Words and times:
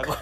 Aku 0.00 0.16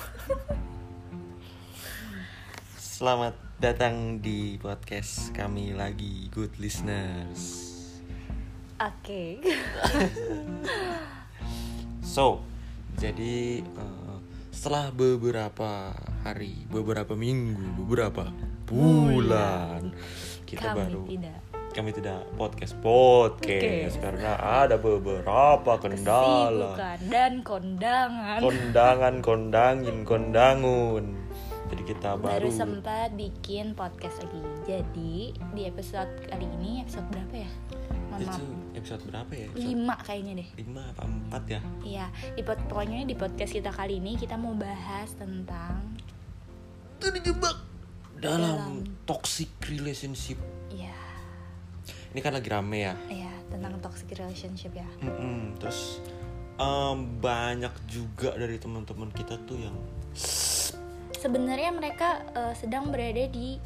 Selamat 2.74 3.38
datang 3.62 4.18
di 4.18 4.58
podcast 4.58 5.30
kami 5.30 5.70
lagi 5.70 6.26
Good 6.34 6.58
Listeners. 6.58 7.42
Oke. 8.82 9.38
So, 12.02 12.42
jadi 12.98 13.62
eh, 13.62 14.18
setelah 14.50 14.90
beberapa 14.90 15.94
hari, 16.26 16.66
beberapa 16.66 17.14
minggu, 17.14 17.78
beberapa 17.78 18.34
bulan 18.66 19.94
kita 20.42 20.74
Kami 20.74 20.78
baru 20.82 21.02
tidak. 21.06 21.38
Kami 21.78 21.94
tidak 21.94 22.26
podcast 22.34 22.74
podcast 22.76 23.94
Oke. 23.94 24.02
karena 24.02 24.34
ada 24.34 24.74
beberapa 24.76 25.78
kendala. 25.78 26.74
Kesibukan 26.74 26.98
dan 27.06 27.32
kondangan. 27.40 28.38
kondangan 28.42 29.14
kondangin 29.22 29.96
kondangun 30.02 31.04
jadi 31.68 31.82
kita 31.84 32.16
baru, 32.16 32.32
Baru 32.32 32.50
sempat 32.50 33.12
bikin 33.12 33.76
podcast 33.76 34.24
lagi. 34.24 34.40
Jadi 34.64 35.36
di 35.52 35.62
episode 35.62 36.08
kali 36.24 36.48
ini 36.56 36.80
episode 36.80 37.04
berapa 37.12 37.44
ya? 37.44 37.50
Maaf. 38.08 38.40
episode 38.72 39.04
berapa 39.04 39.30
ya 39.30 39.44
episode 39.46 39.68
Lima 39.68 39.94
kayaknya 40.00 40.32
deh. 40.40 40.48
lima 40.56 40.82
apa 40.88 41.04
empat 41.04 41.42
ya 41.46 41.60
Iya, 41.84 42.06
di 42.34 42.42
pod- 42.42 42.64
pokoknya 42.66 43.04
di 43.04 43.12
podcast 43.12 43.52
kita 43.52 43.68
kali 43.68 44.00
ini 44.00 44.16
kita 44.16 44.34
mau 44.34 44.56
bahas 44.56 45.12
tentang 45.14 45.92
terjebak 46.98 47.56
dalam, 48.16 48.40
Dalam. 48.58 48.72
toxic 49.04 49.46
relationship 49.68 50.40
ya, 50.68 50.90
ini 52.12 52.20
kan 52.24 52.32
lagi 52.32 52.48
rame 52.48 52.78
ya 52.88 52.94
ya 53.08 53.32
tentang 53.48 53.80
toxic 53.80 54.12
relationship 54.16 54.72
ya. 54.76 54.88
Mm-mm. 55.00 55.56
terus 55.56 56.00
em, 56.60 56.98
banyak 57.20 57.72
juga 57.88 58.36
dari 58.36 58.60
teman-teman 58.60 59.08
kita 59.12 59.40
tuh 59.48 59.56
yang 59.56 59.76
Sebenarnya 61.18 61.74
mereka 61.74 62.22
eh, 62.30 62.54
sedang 62.54 62.94
berada 62.94 63.26
di 63.26 63.58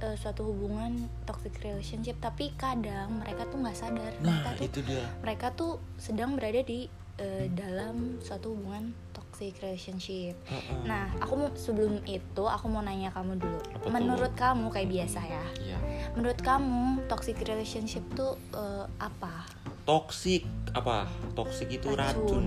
eh, 0.00 0.16
suatu 0.16 0.48
hubungan 0.48 1.08
toxic 1.28 1.52
relationship, 1.60 2.16
tapi 2.24 2.56
kadang 2.56 3.20
mereka 3.20 3.44
tuh 3.52 3.60
nggak 3.60 3.76
sadar. 3.76 4.12
nah 4.24 4.40
mereka 4.40 4.50
tuh 4.56 4.64
itu 4.64 4.80
dia 4.84 5.04
mereka 5.20 5.46
tuh 5.52 5.72
sedang 6.00 6.40
berada 6.40 6.60
di 6.64 6.88
eh, 7.20 7.46
dalam 7.52 8.20
suatu 8.24 8.56
hubungan 8.56 8.96
toxic 9.36 9.60
relationship. 9.60 10.32
Heeh. 10.48 10.80
Nah, 10.88 11.12
aku 11.20 11.36
mau 11.36 11.52
sebelum 11.52 12.00
itu 12.08 12.40
aku 12.40 12.72
mau 12.72 12.80
nanya 12.80 13.12
kamu 13.12 13.36
dulu. 13.36 13.60
Apa 13.68 13.84
tuh? 13.84 13.92
Menurut 13.92 14.32
kamu 14.32 14.72
kayak 14.72 14.88
biasa 14.88 15.20
ya. 15.28 15.44
Iya. 15.60 15.78
Menurut 16.16 16.40
kamu 16.40 17.04
toxic 17.04 17.36
relationship 17.44 18.00
tuh 18.16 18.40
eh, 18.56 18.88
apa? 18.96 19.44
toxic 19.86 20.42
apa 20.74 21.06
toxic 21.38 21.70
itu 21.70 21.94
racun, 21.94 22.18
Racun. 22.18 22.46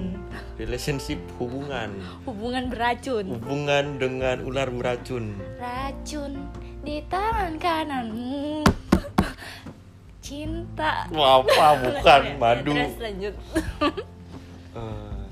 relationship 0.59 1.15
hubungan 1.39 1.93
Hubungan 2.27 2.67
beracun. 2.67 3.31
hubungan 3.37 3.95
dengan 3.95 4.43
ular 4.43 4.67
beracun 4.67 5.39
Racun 5.55 6.49
di 6.83 6.99
tangan 7.07 7.55
kananmu. 7.55 8.65
Cinta. 10.19 11.05
Wah, 11.13 11.39
apa 11.39 11.65
bukan 11.85 12.21
madu 12.35 12.73
Terus 12.75 12.97
lanjut. 12.99 13.33
Eh, 14.75 15.23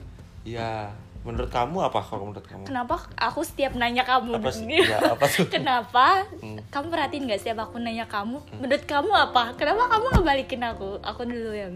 ya 0.48 0.96
menurut 1.28 1.50
kamu 1.50 1.78
apa 1.82 2.00
kalau 2.00 2.24
menurut 2.26 2.42
kamu 2.42 2.64
Kenapa 2.64 2.96
aku 3.14 3.44
setiap 3.44 3.76
nanya 3.76 4.02
kamu? 4.02 4.32
apa 4.34 4.48
sih 4.48 4.64
ya, 4.88 5.12
apa 5.12 5.28
tuh 5.28 5.44
Kenapa? 5.48 6.24
Hmm. 6.40 6.56
Kamu 6.66 6.88
perhatiin 6.88 7.28
gak 7.28 7.40
setiap 7.40 7.60
aku 7.62 7.78
nanya 7.78 8.08
kamu? 8.08 8.40
Menurut 8.56 8.84
kamu 8.84 9.12
apa? 9.12 9.52
Kenapa 9.54 9.90
kamu 9.90 10.06
ngebalikin 10.14 10.64
aku? 10.64 10.98
Aku 11.02 11.22
dulu 11.22 11.52
yang 11.52 11.76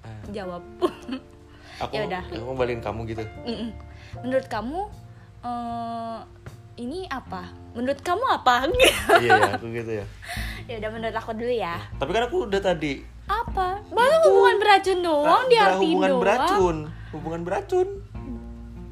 Eh, 0.00 0.30
jawab. 0.30 0.62
aku 1.82 1.92
Yaudah. 1.92 2.22
aku 2.24 2.38
mau 2.40 2.54
balikin 2.54 2.78
kamu 2.78 3.00
gitu 3.08 3.26
Mm-mm. 3.42 3.74
Menurut 4.22 4.46
kamu 4.46 4.86
eh, 5.42 6.18
ini 6.76 7.04
apa? 7.06 7.50
Menurut 7.72 7.98
kamu 8.00 8.24
apa? 8.30 8.70
iya 9.18 9.34
ya 9.34 9.50
aku 9.52 9.66
gitu 9.70 9.92
ya 9.92 10.06
ya 10.64 10.74
udah 10.76 10.90
menurut 10.90 11.14
aku 11.14 11.30
dulu 11.32 11.50
ya. 11.52 11.78
tapi 11.94 12.10
kan 12.10 12.26
aku 12.26 12.46
udah 12.46 12.58
tadi 12.58 12.98
Apa? 13.24 13.78
Baru 13.86 14.14
hubungan 14.24 14.56
beracun 14.56 14.98
doang 15.00 15.42
Nah, 15.42 15.48
diartiin 15.48 15.82
hubungan 15.92 16.06
doang. 16.08 16.22
beracun 16.22 16.76
hubungan 17.10 17.40
beracun 17.42 17.86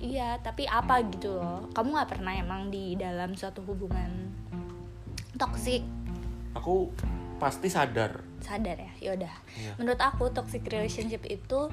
Iya, 0.04 0.37
tapi 0.44 0.69
apa 0.69 1.00
gitu 1.09 1.41
loh? 1.41 1.72
Kamu 1.72 1.97
nggak 1.97 2.10
pernah 2.12 2.37
emang 2.37 2.69
di 2.69 2.92
dalam 2.94 3.32
suatu 3.32 3.65
hubungan 3.65 4.28
toxic 5.34 5.82
aku 6.54 6.87
pasti 7.42 7.66
sadar 7.66 8.22
sadar 8.38 8.78
ya 8.78 8.92
ya 9.03 9.10
udah 9.19 9.34
Iya. 9.59 9.72
menurut 9.76 9.98
aku 9.98 10.31
toxic 10.31 10.62
relationship 10.70 11.26
itu 11.26 11.66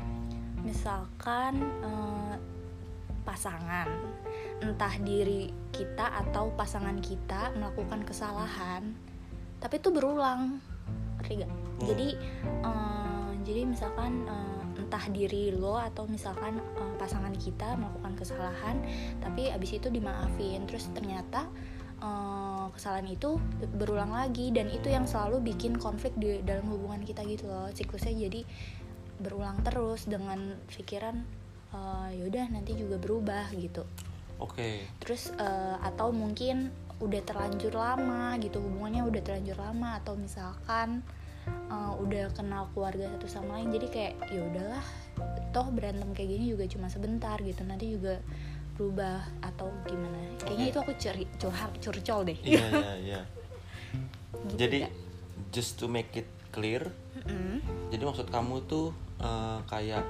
misalkan 0.66 1.62
eh, 1.86 2.36
pasangan 3.22 3.86
entah 4.62 4.94
diri 5.02 5.54
kita 5.70 6.10
atau 6.26 6.50
pasangan 6.58 6.98
kita 7.02 7.54
melakukan 7.54 8.02
kesalahan 8.02 8.98
tapi 9.62 9.78
itu 9.78 9.94
berulang 9.94 10.58
ngerti 11.22 11.46
gak? 11.46 11.52
Hmm. 11.54 11.86
jadi 11.86 12.08
eh, 12.66 13.30
jadi 13.46 13.62
misalkan 13.70 14.26
eh, 14.26 14.61
entah 14.92 15.08
diri 15.08 15.56
lo 15.56 15.80
atau 15.80 16.04
misalkan 16.04 16.60
eh, 16.60 16.94
pasangan 17.00 17.32
kita 17.32 17.80
melakukan 17.80 18.20
kesalahan 18.20 18.76
tapi 19.24 19.48
abis 19.48 19.80
itu 19.80 19.88
dimaafin. 19.88 20.68
Terus 20.68 20.92
ternyata 20.92 21.48
eh, 22.04 22.68
kesalahan 22.76 23.08
itu 23.08 23.40
berulang 23.80 24.12
lagi 24.12 24.52
dan 24.52 24.68
itu 24.68 24.92
yang 24.92 25.08
selalu 25.08 25.56
bikin 25.56 25.80
konflik 25.80 26.12
di 26.20 26.44
dalam 26.44 26.68
hubungan 26.68 27.08
kita 27.08 27.24
gitu 27.24 27.48
loh. 27.48 27.72
Siklusnya 27.72 28.12
jadi 28.28 28.44
berulang 29.24 29.64
terus 29.64 30.12
dengan 30.12 30.60
pikiran 30.68 31.24
eh, 31.72 32.10
yaudah 32.20 32.52
nanti 32.52 32.76
juga 32.76 33.00
berubah 33.00 33.48
gitu. 33.56 33.88
Oke. 34.44 34.84
Terus 35.00 35.32
eh, 35.40 35.76
atau 35.88 36.12
mungkin 36.12 36.68
udah 37.00 37.22
terlanjur 37.24 37.74
lama 37.80 38.36
gitu 38.44 38.60
hubungannya 38.60 39.08
udah 39.08 39.22
terlanjur 39.24 39.58
lama 39.58 40.04
atau 40.04 40.20
misalkan 40.20 41.02
eh, 41.48 41.94
udah 41.98 42.30
kenal 42.34 42.68
keluarga 42.72 43.10
satu 43.10 43.28
sama 43.28 43.58
lain 43.58 43.72
jadi 43.72 43.88
kayak 43.88 44.14
ya 44.30 44.42
udahlah 44.44 44.86
toh 45.52 45.68
berantem 45.70 46.10
kayak 46.12 46.30
gini 46.32 46.46
juga 46.52 46.64
cuma 46.66 46.88
sebentar 46.88 47.36
gitu 47.40 47.62
nanti 47.64 47.94
juga 47.94 48.20
berubah 48.76 49.20
atau 49.44 49.68
gimana 49.84 50.18
kayaknya 50.42 50.66
itu 50.70 50.80
aku 50.80 50.92
curi 50.96 51.24
curhat 51.38 51.72
curcol 51.78 52.22
deh 52.24 52.38
iya 52.42 52.66
iya 52.74 52.94
iya 52.98 53.22
Gitu 54.32 54.58
jadi 54.58 54.78
ya. 54.88 54.90
just 55.52 55.76
to 55.76 55.86
make 55.86 56.10
it 56.16 56.26
clear 56.50 56.88
Mm-mm. 57.20 57.60
jadi 57.92 58.02
maksud 58.02 58.28
kamu 58.28 58.64
tuh 58.66 58.90
eh, 59.20 59.60
kayak 59.68 60.02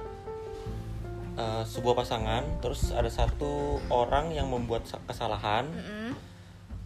eh, 1.34 1.64
sebuah 1.66 1.94
pasangan 1.96 2.62
terus 2.62 2.92
ada 2.92 3.10
satu 3.10 3.76
orang 3.88 4.30
yang 4.30 4.48
membuat 4.48 4.86
sa- 4.86 5.02
kesalahan 5.04 5.68
Mm-mm. 5.68 6.01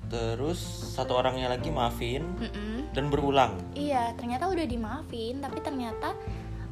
Terus 0.06 0.58
satu 0.94 1.18
orangnya 1.18 1.50
lagi 1.50 1.68
maafin 1.68 2.22
Mm-mm. 2.38 2.94
dan 2.94 3.10
berulang. 3.10 3.58
Iya 3.74 4.14
ternyata 4.14 4.46
udah 4.46 4.62
dimaafin 4.62 5.42
tapi 5.42 5.58
ternyata 5.58 6.14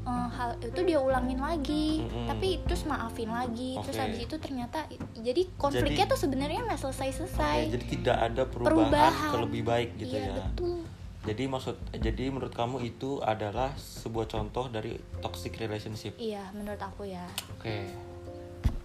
eh, 0.04 0.28
hal 0.30 0.54
itu 0.60 0.80
dia 0.82 0.98
ulangin 0.98 1.42
lagi. 1.42 2.06
Mm-mm. 2.06 2.30
tapi 2.30 2.62
terus 2.62 2.86
maafin 2.86 3.28
lagi 3.28 3.74
terus 3.82 3.98
Oke. 3.98 4.02
habis 4.06 4.20
itu 4.22 4.36
ternyata 4.38 4.86
jadi 5.16 5.42
konfliknya 5.56 6.06
Jadi- 6.06 6.12
tuh 6.14 6.20
sebenarnya 6.20 6.60
nggak 6.62 6.80
selesai 6.80 7.08
selesai 7.16 7.58
Oke, 7.60 7.72
jadi 7.74 7.84
tidak 7.90 8.16
ada 8.22 8.42
perubahan, 8.46 8.74
Perubahan. 8.86 9.30
ke 9.30 9.38
lebih 9.42 9.62
baik 9.64 9.90
gitu 9.96 10.14
iya 10.14 10.24
ya. 10.24 10.34
betul. 10.38 10.78
Jadi 11.24 11.42
maksud 11.48 11.76
jadi 11.90 12.24
menurut 12.28 12.52
kamu 12.52 12.84
itu 12.84 13.16
adalah 13.18 13.72
sebuah 13.74 14.28
contoh 14.28 14.68
dari 14.68 14.92
toxic 15.18 15.56
relationship? 15.56 16.12
Iya 16.20 16.52
menurut 16.52 16.76
aku 16.78 17.08
ya. 17.08 17.24
Oke. 17.50 17.88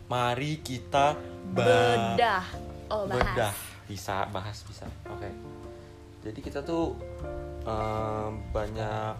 Mari 0.07 0.63
kita 0.63 1.19
bedah. 1.51 2.41
Oh 2.89 3.05
bahas. 3.05 3.21
Bedah 3.27 3.53
bisa 3.89 4.29
bahas 4.29 4.61
bisa. 4.69 4.85
Oke. 5.09 5.25
Jadi 6.21 6.39
kita 6.39 6.61
tuh 6.61 6.93
em, 7.65 8.31
banyak 8.53 9.17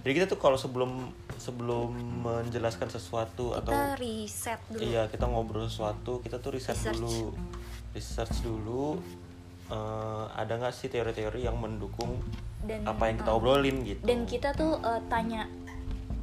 jadi 0.00 0.12
kita 0.16 0.26
tuh 0.32 0.40
kalau 0.40 0.56
sebelum 0.56 1.12
sebelum 1.36 1.92
menjelaskan 2.24 2.88
sesuatu 2.88 3.52
atau 3.52 3.70
kita 3.70 4.00
riset 4.00 4.60
dulu. 4.66 4.80
Iya 4.80 5.02
kita 5.12 5.24
ngobrol 5.28 5.68
sesuatu 5.68 6.18
kita 6.24 6.40
tuh 6.40 6.56
riset 6.56 6.74
Research. 6.74 6.98
dulu. 6.98 7.36
Research 7.92 8.36
dulu 8.40 8.84
eh, 9.68 10.24
ada 10.34 10.52
nggak 10.56 10.72
sih 10.72 10.88
teori-teori 10.88 11.44
yang 11.44 11.60
mendukung 11.60 12.16
dan 12.64 12.84
apa 12.84 13.08
yang 13.08 13.16
kita 13.20 13.32
eh, 13.32 13.36
obrolin 13.36 13.76
gitu? 13.84 14.02
dan 14.04 14.28
kita 14.28 14.52
tuh 14.52 14.76
eh, 14.80 15.00
tanya 15.08 15.48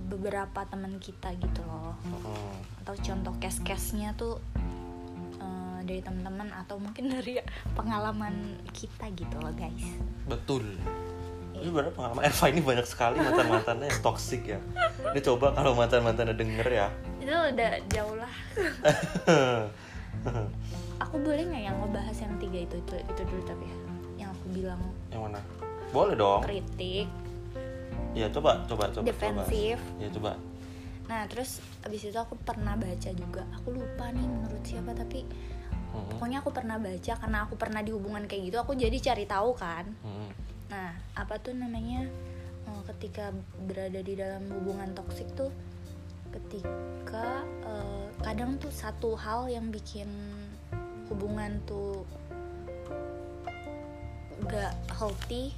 beberapa 0.07 0.63
teman 0.69 0.97
kita 0.97 1.33
gitu 1.37 1.61
loh. 1.67 1.93
Heeh. 2.01 2.53
atau 2.81 2.95
contoh 2.95 3.33
case-case-nya 3.43 4.15
tuh 4.15 4.39
eh, 4.55 4.66
dari 5.87 6.03
teman-teman 6.03 6.51
atau 6.51 6.75
mungkin 6.77 7.09
dari 7.15 7.39
pengalaman 7.73 8.59
kita 8.75 9.07
gitu 9.15 9.35
loh 9.39 9.55
guys. 9.55 9.87
Betul. 10.27 10.75
Iya. 11.57 11.65
ini 11.65 11.69
benar 11.73 11.89
pengalaman. 11.89 12.21
Elva 12.21 12.45
ini 12.53 12.61
banyak 12.61 12.85
sekali 12.85 13.17
mantan 13.17 13.47
mantannya 13.49 13.89
yang 13.89 14.01
toxic 14.05 14.45
ya. 14.45 14.59
Ini 15.09 15.19
coba 15.25 15.57
kalau 15.57 15.73
mantan 15.73 16.05
mantannya 16.05 16.37
denger 16.37 16.67
ya. 16.69 16.87
Itu 17.17 17.33
udah 17.33 17.69
jauh 17.89 18.13
lah. 18.13 18.33
Aku 21.07 21.15
boleh 21.17 21.49
nggak 21.49 21.63
yang 21.65 21.77
ngebahas 21.81 22.13
yang 22.13 22.33
tiga 22.37 22.59
itu 22.61 22.77
itu 22.77 22.95
itu 23.01 23.21
dulu 23.25 23.41
tapi 23.45 23.65
ya? 23.65 23.77
Yang 24.21 24.29
aku 24.37 24.45
bilang. 24.53 24.81
Yang 25.09 25.21
mana? 25.25 25.39
Boleh 25.89 26.13
dong. 26.13 26.41
Kritik. 26.45 27.09
Ya 28.13 28.29
coba 28.29 28.61
coba 28.65 28.89
coba 28.93 29.05
Defensif. 29.05 29.81
coba. 29.81 30.01
ya 30.01 30.09
coba. 30.13 30.31
Nah 31.07 31.23
terus 31.31 31.63
abis 31.85 32.09
itu 32.09 32.17
aku 32.17 32.37
pernah 32.43 32.77
baca 32.77 33.09
juga. 33.13 33.45
Aku 33.61 33.73
lupa 33.73 34.09
nih 34.13 34.25
menurut 34.25 34.61
siapa 34.61 34.93
tapi 34.93 35.25
Mm-mm. 35.93 36.17
pokoknya 36.17 36.43
aku 36.43 36.51
pernah 36.51 36.77
baca 36.77 37.13
karena 37.15 37.37
aku 37.47 37.55
pernah 37.55 37.81
di 37.83 37.91
hubungan 37.95 38.23
kayak 38.27 38.51
gitu 38.51 38.57
aku 38.59 38.73
jadi 38.75 38.97
cari 38.99 39.25
tahu 39.25 39.51
kan 39.55 39.85
Mm-mm. 40.03 40.29
nah 40.67 40.91
apa 41.15 41.39
tuh 41.39 41.55
namanya 41.55 42.07
eh, 42.67 42.81
ketika 42.95 43.31
berada 43.65 43.99
di 44.03 44.13
dalam 44.15 44.43
hubungan 44.51 44.91
toksik 44.93 45.27
tuh 45.33 45.51
ketika 46.31 47.47
eh, 47.65 48.05
kadang 48.21 48.59
tuh 48.59 48.71
satu 48.71 49.15
hal 49.15 49.47
yang 49.47 49.71
bikin 49.71 50.07
hubungan 51.07 51.63
tuh 51.63 52.03
gak 54.47 54.75
healthy 54.95 55.55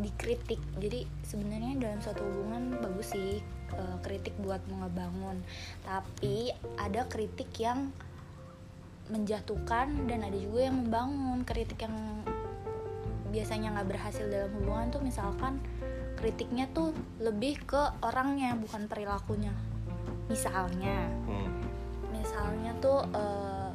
dikritik 0.00 0.60
jadi 0.80 1.04
sebenarnya 1.24 1.76
dalam 1.76 2.00
suatu 2.00 2.24
hubungan 2.24 2.80
bagus 2.80 3.12
sih 3.12 3.40
eh, 3.76 3.96
kritik 4.04 4.32
buat 4.40 4.60
ngebangun 4.68 5.40
tapi 5.84 6.52
ada 6.80 7.04
kritik 7.08 7.52
yang 7.60 7.92
menjatuhkan 9.10 10.06
dan 10.06 10.22
ada 10.22 10.38
juga 10.38 10.70
yang 10.70 10.86
membangun 10.86 11.42
kritik 11.42 11.82
yang 11.82 11.96
biasanya 13.32 13.72
nggak 13.74 13.88
berhasil 13.96 14.28
dalam 14.28 14.52
hubungan 14.60 14.92
tuh 14.92 15.02
misalkan 15.02 15.56
kritiknya 16.20 16.68
tuh 16.70 16.92
lebih 17.18 17.58
ke 17.64 17.82
orangnya 18.04 18.54
bukan 18.54 18.86
perilakunya. 18.86 19.50
Misalnya. 20.30 21.10
Mm. 21.26 21.50
misalnya 22.12 22.70
tuh 22.78 23.02
eh, 23.18 23.70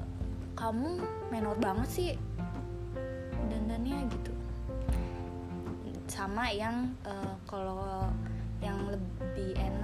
kamu 0.56 1.03
menor 1.35 1.59
banget 1.59 1.89
sih 1.91 2.12
dandannya 3.51 4.07
gitu. 4.07 4.31
Sama 6.07 6.47
yang 6.56 6.95
eh, 7.03 7.35
kalau 7.44 8.07
yang 8.63 8.88
lebih 8.88 9.37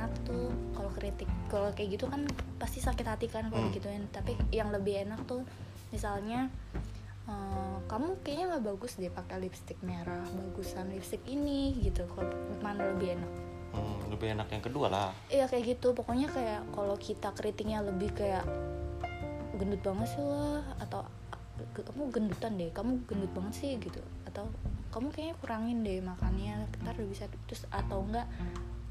enak 0.04 0.12
tuh 0.22 0.52
kalau 0.76 0.92
kritik 0.92 1.32
kalau 1.48 1.72
kayak 1.72 1.96
gitu 1.96 2.06
kan 2.06 2.28
pasti 2.60 2.84
sakit 2.84 3.08
hati 3.08 3.32
kan 3.32 3.48
kalau 3.48 3.64
Hmm. 3.64 3.72
digituin. 3.72 4.04
Tapi 4.12 4.36
yang 4.52 4.68
lebih 4.70 5.08
enak 5.08 5.24
tuh 5.24 5.48
misalnya 5.90 6.52
eh, 7.24 7.78
kamu 7.88 8.20
kayaknya 8.20 8.46
nggak 8.52 8.66
bagus 8.68 9.00
deh 9.00 9.08
pakai 9.08 9.40
lipstick 9.40 9.80
merah 9.80 10.28
bagusan 10.28 10.92
lipstick 10.92 11.24
ini 11.24 11.72
gitu 11.80 12.04
kalau 12.12 12.28
mana 12.60 12.84
lebih 12.92 13.16
enak? 13.16 13.32
Mm, 13.72 13.98
lebih 14.12 14.28
enak 14.36 14.48
yang 14.52 14.60
kedua 14.62 14.88
lah. 14.92 15.10
Iya 15.32 15.48
kayak 15.48 15.64
gitu. 15.72 15.96
Pokoknya 15.96 16.28
kayak 16.28 16.68
kalau 16.70 16.94
kita 16.94 17.32
kritiknya 17.32 17.80
lebih 17.80 18.12
kayak 18.12 18.44
gendut 19.56 19.80
banget 19.80 20.08
sih 20.10 20.22
lo 20.22 20.60
atau 20.78 21.08
"Ke- 21.72 21.86
kamu 21.86 22.12
gendutan 22.12 22.54
deh 22.54 22.70
kamu 22.70 23.08
gendut 23.08 23.32
banget 23.32 23.54
sih 23.56 23.72
gitu. 23.80 24.04
Atau 24.28 24.52
kamu 24.92 25.08
kayaknya 25.10 25.36
kurangin 25.40 25.80
deh 25.82 26.04
makannya 26.04 26.68
ntar 26.84 26.94
udah 26.94 27.08
bisa 27.08 27.26
terus 27.48 27.64
atau 27.72 28.04
enggak 28.04 28.28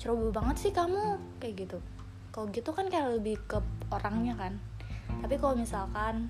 ceroboh 0.03 0.35
banget 0.35 0.57
sih 0.59 0.73
kamu 0.75 1.15
kayak 1.39 1.63
gitu. 1.63 1.79
Kalau 2.35 2.51
gitu 2.51 2.75
kan 2.75 2.91
kayak 2.91 3.23
lebih 3.23 3.39
ke 3.47 3.63
orangnya 3.95 4.35
kan. 4.35 4.59
Tapi 5.23 5.39
kalau 5.39 5.55
misalkan 5.55 6.27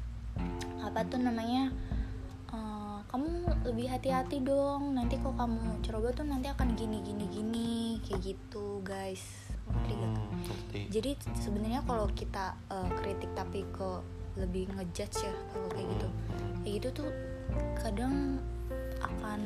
apa 0.76 1.00
tuh 1.08 1.16
namanya 1.16 1.72
eh, 2.52 2.98
kamu 3.08 3.48
lebih 3.64 3.88
hati-hati 3.88 4.44
dong. 4.44 4.92
Nanti 4.92 5.16
kok 5.16 5.32
kamu 5.40 5.80
ceroboh 5.80 6.12
tuh 6.12 6.28
nanti 6.28 6.52
akan 6.52 6.76
gini 6.76 7.00
gini 7.00 7.24
gini 7.32 7.96
kayak 8.04 8.36
gitu 8.36 8.84
guys. 8.84 9.24
Ngerti 9.64 9.92
gak? 9.96 10.10
Mm, 10.12 10.40
ngerti. 10.44 10.80
jadi 10.92 11.10
sebenarnya 11.40 11.80
kalau 11.88 12.04
kita 12.12 12.52
eh, 12.68 12.88
kritik 13.00 13.32
tapi 13.32 13.64
ke 13.72 13.90
lebih 14.36 14.68
ngejudge 14.76 15.24
ya 15.24 15.32
kalau 15.56 15.68
kayak 15.72 15.88
gitu. 15.96 16.08
Mm, 16.12 16.52
kayak 16.60 16.74
gitu 16.76 16.88
tuh 16.92 17.08
kadang 17.80 18.36
akan 19.00 19.40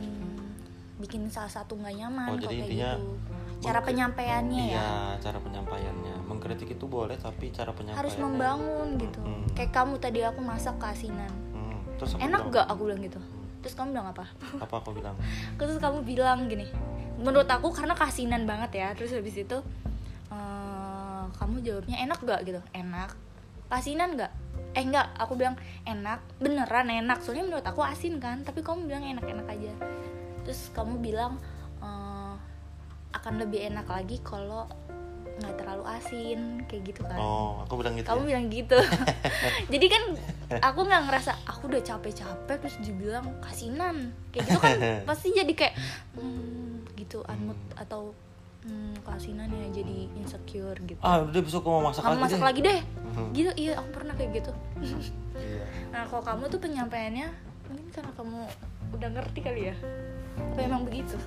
bikin 0.96 1.28
salah 1.28 1.52
satu 1.52 1.78
nggak 1.78 1.94
nyaman 1.94 2.28
Oh, 2.32 2.36
kalau 2.40 2.50
kayak 2.50 2.66
intinya 2.66 2.90
gitu 2.96 3.35
cara 3.60 3.80
penyampaiannya 3.82 4.62
ya? 4.68 4.74
Iya 4.76 4.90
cara 5.20 5.38
penyampaiannya. 5.40 6.14
Mengkritik 6.28 6.68
itu 6.76 6.84
boleh 6.84 7.16
tapi 7.16 7.50
cara 7.50 7.72
penyampaiannya 7.72 8.02
harus 8.02 8.16
membangun 8.20 8.88
gitu. 9.00 9.20
Mm. 9.24 9.44
kayak 9.56 9.72
kamu 9.72 9.94
tadi 9.96 10.20
aku 10.22 10.40
masak 10.44 10.76
keasinan. 10.76 11.32
Mm, 11.56 11.78
terus 11.96 12.10
aku 12.14 12.20
enak 12.20 12.40
bilang, 12.44 12.54
gak 12.54 12.66
aku 12.68 12.80
bilang 12.84 13.00
gitu. 13.00 13.20
Mm, 13.20 13.46
terus 13.64 13.74
kamu 13.74 13.88
bilang 13.96 14.08
apa? 14.12 14.24
Apa 14.60 14.74
aku 14.84 14.90
bilang? 14.92 15.16
Terus 15.58 15.76
kamu 15.80 15.98
bilang 16.04 16.46
gini 16.46 16.68
menurut 17.16 17.48
aku 17.48 17.72
karena 17.72 17.96
kasinan 17.96 18.44
banget 18.44 18.70
ya. 18.76 18.88
Terus 18.92 19.16
habis 19.16 19.36
itu 19.36 19.58
eh, 20.30 21.24
kamu 21.36 21.64
jawabnya 21.64 21.96
enak 22.04 22.18
gak 22.22 22.40
gitu. 22.44 22.60
Enak. 22.76 23.16
Kasinan 23.72 24.14
gak 24.14 24.32
eh 24.76 24.84
enggak 24.84 25.08
aku 25.16 25.40
bilang 25.40 25.56
enak. 25.88 26.20
Beneran 26.36 26.92
enak. 26.92 27.24
Soalnya 27.24 27.48
menurut 27.48 27.66
aku 27.66 27.80
asin 27.80 28.20
kan 28.20 28.44
tapi 28.44 28.60
kamu 28.60 28.86
bilang 28.86 29.04
enak-enak 29.04 29.48
aja. 29.48 29.72
Terus 30.44 30.70
kamu 30.76 31.00
bilang 31.00 31.40
akan 33.16 33.34
lebih 33.40 33.64
enak 33.64 33.86
lagi 33.86 34.20
kalau 34.20 34.68
nggak 35.36 35.52
terlalu 35.60 35.84
asin 35.90 36.64
kayak 36.64 36.82
gitu 36.88 37.04
kan 37.04 37.20
oh 37.20 37.60
aku 37.60 37.76
bilang 37.76 37.92
gitu 37.92 38.08
kamu 38.08 38.20
ya? 38.22 38.28
bilang 38.32 38.46
gitu 38.48 38.78
jadi 39.72 39.86
kan 39.86 40.02
aku 40.64 40.80
nggak 40.82 41.02
ngerasa 41.04 41.32
aku 41.44 41.68
udah 41.68 41.82
capek-capek 41.84 42.56
terus 42.56 42.76
dibilang 42.80 43.26
kasinan 43.40 44.16
kayak 44.32 44.48
gitu 44.48 44.58
kan 44.58 44.76
pasti 45.08 45.36
jadi 45.36 45.52
kayak 45.52 45.74
hmm, 46.16 46.88
gitu 46.96 47.20
unmood 47.28 47.60
atau 47.76 48.16
hmm, 48.64 48.96
kasinan 49.04 49.52
ya 49.52 49.66
jadi 49.76 50.08
insecure 50.16 50.80
gitu 50.88 51.00
ah 51.04 51.20
udah 51.20 51.40
besok 51.44 51.60
aku 51.60 51.68
mau 51.70 51.82
masak 51.92 52.00
kamu 52.00 52.10
lagi 52.10 52.22
masak 52.24 52.38
deh. 52.38 52.46
lagi 52.48 52.60
deh 52.64 52.80
Mhm. 53.06 53.28
gitu 53.32 53.50
iya 53.56 53.72
aku 53.76 53.88
pernah 53.92 54.14
kayak 54.16 54.30
gitu 54.34 54.52
Iya. 55.36 55.64
nah 55.92 56.02
kalau 56.08 56.24
kamu 56.24 56.42
tuh 56.48 56.60
penyampaiannya 56.60 57.28
mungkin 57.68 57.88
karena 57.92 58.12
kamu 58.12 58.40
udah 58.88 59.08
ngerti 59.12 59.40
kali 59.40 59.62
ya 59.68 59.76
apa 60.36 60.60
emang 60.60 60.84
begitu 60.84 61.20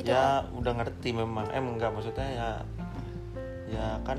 gitu. 0.00 0.10
Ya 0.10 0.46
udah 0.54 0.72
ngerti 0.78 1.10
memang. 1.14 1.46
Eh 1.50 1.60
enggak 1.60 1.90
maksudnya 1.92 2.28
ya 2.28 2.50
ya 3.68 3.86
kan 4.06 4.18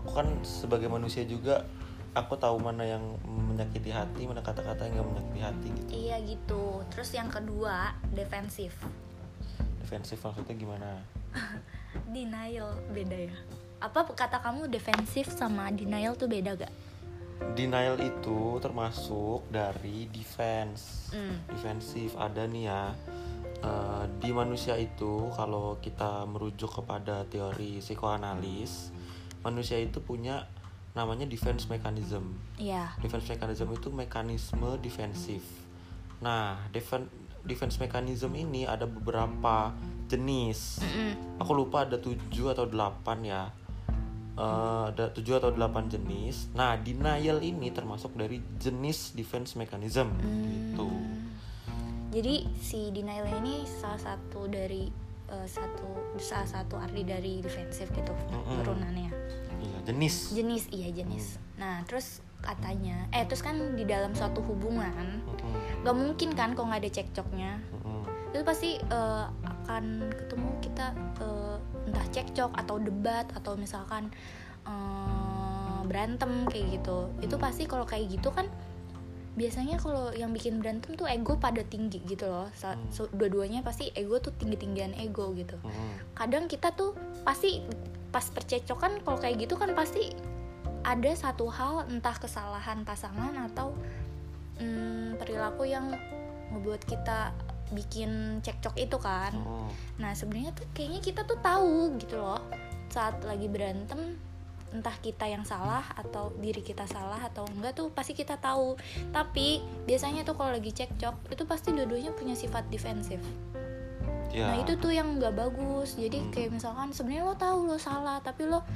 aku 0.00 0.08
kan 0.16 0.26
sebagai 0.40 0.88
manusia 0.88 1.24
juga 1.28 1.68
aku 2.16 2.38
tahu 2.38 2.56
mana 2.62 2.86
yang 2.86 3.02
menyakiti 3.26 3.92
hati 3.92 4.24
mana 4.24 4.40
kata-kata 4.40 4.88
yang 4.88 5.02
nggak 5.02 5.08
menyakiti 5.10 5.40
hati 5.42 5.68
gitu. 5.74 5.90
Iya 5.92 6.16
gitu. 6.24 6.64
Terus 6.94 7.10
yang 7.12 7.28
kedua 7.28 7.92
defensif. 8.14 8.72
Defensif 9.82 10.22
maksudnya 10.22 10.54
gimana? 10.56 10.88
Denial 12.14 12.72
beda 12.94 13.18
ya. 13.28 13.36
Apa 13.82 14.08
kata 14.16 14.40
kamu 14.40 14.72
defensif 14.72 15.28
sama 15.28 15.68
denial 15.68 16.16
tuh 16.16 16.30
beda 16.30 16.56
gak 16.56 16.72
denial 17.52 18.00
itu 18.00 18.56
termasuk 18.62 19.44
dari 19.52 20.08
defense. 20.08 21.12
Hmm. 21.14 21.36
defensif 21.46 22.18
ada 22.18 22.42
nih 22.48 22.66
ya 22.66 22.90
eh, 23.64 24.04
di 24.20 24.30
manusia 24.30 24.76
itu 24.76 25.32
kalau 25.32 25.80
kita 25.80 26.28
merujuk 26.28 26.68
kepada 26.68 27.24
teori 27.24 27.80
psikoanalis 27.80 28.92
manusia 29.40 29.80
itu 29.80 30.00
punya 30.00 30.48
namanya 30.94 31.26
defense 31.26 31.66
mechanism. 31.66 32.38
Iya. 32.56 32.94
Defense 33.02 33.26
mechanism 33.26 33.68
itu 33.74 33.88
mekanisme 33.90 34.78
defensif. 34.78 35.42
Nah 36.22 36.56
defen- 36.70 37.10
defense 37.42 37.76
mechanism 37.76 38.32
ini 38.32 38.64
ada 38.64 38.86
beberapa 38.86 39.74
jenis. 40.08 40.80
Aku 41.42 41.52
lupa 41.52 41.84
ada 41.84 41.98
7 41.98 42.16
atau 42.54 42.64
8 42.64 43.20
ya. 43.20 43.50
Eh, 44.34 44.84
ada 44.94 45.10
7 45.12 45.36
atau 45.36 45.50
8 45.50 45.90
jenis. 45.90 46.48
Nah 46.54 46.78
denial 46.78 47.42
ini 47.42 47.68
termasuk 47.74 48.14
dari 48.14 48.38
jenis 48.56 49.12
defense 49.12 49.58
mechanism 49.58 50.08
gitu. 50.22 50.88
Hmm. 50.88 51.03
Jadi 52.14 52.46
si 52.62 52.94
denial 52.94 53.26
ini 53.42 53.66
salah 53.66 53.98
satu 53.98 54.46
dari 54.46 54.86
eh, 55.26 55.46
satu 55.50 56.14
salah 56.22 56.46
satu 56.46 56.78
arti 56.78 57.02
dari 57.02 57.42
defensif 57.42 57.90
gitu 57.90 58.14
turunannya. 58.62 59.10
Iya 59.58 59.78
jenis. 59.90 60.30
Jenis 60.30 60.64
iya 60.70 60.94
jenis. 60.94 61.42
Nah 61.58 61.82
terus 61.90 62.22
katanya 62.38 63.08
eh 63.10 63.26
terus 63.26 63.42
kan 63.42 63.56
di 63.74 63.88
dalam 63.88 64.12
suatu 64.12 64.44
hubungan 64.44 65.24
Mm-mm, 65.24 65.80
nggak 65.80 65.96
mungkin 65.96 66.36
kan 66.36 66.52
kalau 66.54 66.70
nggak 66.70 66.86
ada 66.86 66.92
cekcoknya. 67.02 67.58
Mm-mm. 67.72 68.02
itu 68.34 68.42
pasti 68.42 68.70
eh, 68.78 69.26
akan 69.46 70.10
ketemu 70.10 70.48
kita 70.62 70.86
eh, 71.22 71.56
entah 71.90 72.06
cekcok 72.14 72.50
atau 72.54 72.76
debat 72.78 73.26
atau 73.34 73.58
misalkan 73.58 74.10
eh, 74.66 75.80
berantem 75.88 76.46
kayak 76.46 76.78
gitu. 76.78 77.10
Itu 77.22 77.40
pasti 77.40 77.66
kalau 77.66 77.86
kayak 77.88 78.06
gitu 78.10 78.30
kan 78.30 78.46
biasanya 79.34 79.76
kalau 79.76 80.10
yang 80.10 80.30
bikin 80.30 80.58
berantem 80.58 80.94
tuh 80.94 81.04
ego 81.04 81.34
pada 81.34 81.60
tinggi 81.62 81.98
gitu 82.00 82.24
loh 82.24 82.46
Hmm. 82.54 82.78
so- 82.88 83.10
dua-duanya 83.10 83.60
pasti 83.60 83.90
ego 83.92 84.18
tuh 84.18 84.30
tinggi 84.32 84.54
tinggian 84.56 84.94
ego 84.94 85.30
gitu 85.32 85.58
Mm-mm. 85.58 86.14
kadang 86.14 86.46
kita 86.46 86.70
tuh 86.70 86.94
pasti 87.22 87.58
pas 88.08 88.22
percecokan 88.24 89.02
kalau 89.02 89.18
kayak 89.18 89.40
gitu 89.40 89.54
kan 89.54 89.74
pasti 89.74 90.14
ada 90.82 91.10
satu 91.12 91.48
hal 91.48 91.88
entah 91.88 92.14
kesalahan 92.14 92.82
pasangan 92.82 93.34
atau 93.44 93.74
mm, 94.56 95.18
perilaku 95.18 95.66
yang 95.66 95.90
ngebuat 96.50 96.86
kita 96.86 97.34
bikin 97.70 98.38
cekcok 98.38 98.76
itu 98.76 98.94
kan 98.96 99.34
Mm-mm. 99.34 99.66
nah 99.98 100.14
sebenarnya 100.14 100.54
tuh 100.54 100.66
kayaknya 100.70 101.00
kita 101.00 101.20
tuh 101.24 101.40
tahu 101.40 101.98
gitu 101.98 102.14
loh 102.14 102.38
saat 102.86 103.18
lagi 103.20 103.48
berantem 103.48 104.14
entah 104.74 104.98
kita 104.98 105.30
yang 105.30 105.46
salah 105.46 105.86
atau 105.94 106.34
diri 106.42 106.58
kita 106.60 106.84
salah 106.90 107.22
atau 107.22 107.46
enggak 107.46 107.78
tuh 107.78 107.94
pasti 107.94 108.12
kita 108.12 108.36
tahu 108.42 108.74
tapi 109.14 109.62
biasanya 109.86 110.26
tuh 110.26 110.34
kalau 110.34 110.50
lagi 110.50 110.74
cekcok 110.74 111.30
itu 111.30 111.42
pasti 111.46 111.70
dua-duanya 111.70 112.10
punya 112.12 112.34
sifat 112.34 112.66
defensif 112.68 113.22
Ya. 114.34 114.50
Nah 114.50 114.66
itu 114.66 114.74
tuh 114.74 114.90
yang 114.90 115.22
nggak 115.22 115.30
bagus. 115.38 115.94
Jadi 115.94 116.18
Hmm. 116.18 116.34
kayak 116.34 116.50
misalkan 116.58 116.90
sebenarnya 116.90 117.22
lo 117.22 117.38
tahu 117.38 117.70
lo 117.70 117.78
salah, 117.78 118.18
tapi 118.18 118.50
lo 118.50 118.66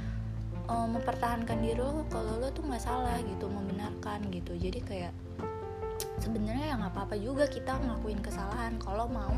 eh, 0.71 0.87
mempertahankan 0.87 1.59
diri 1.59 1.75
lo 1.75 2.07
kalau 2.07 2.39
lo 2.39 2.47
tuh 2.55 2.63
nggak 2.63 2.79
salah 2.79 3.19
gitu 3.19 3.51
membenarkan 3.51 4.23
gitu 4.31 4.53
jadi 4.55 4.79
kayak 4.79 5.13
sebenarnya 6.21 6.71
ya 6.71 6.75
nggak 6.77 6.93
apa-apa 6.93 7.15
juga 7.17 7.49
kita 7.49 7.75
ngelakuin 7.75 8.21
kesalahan 8.21 8.77
kalau 8.77 9.09
mau 9.09 9.33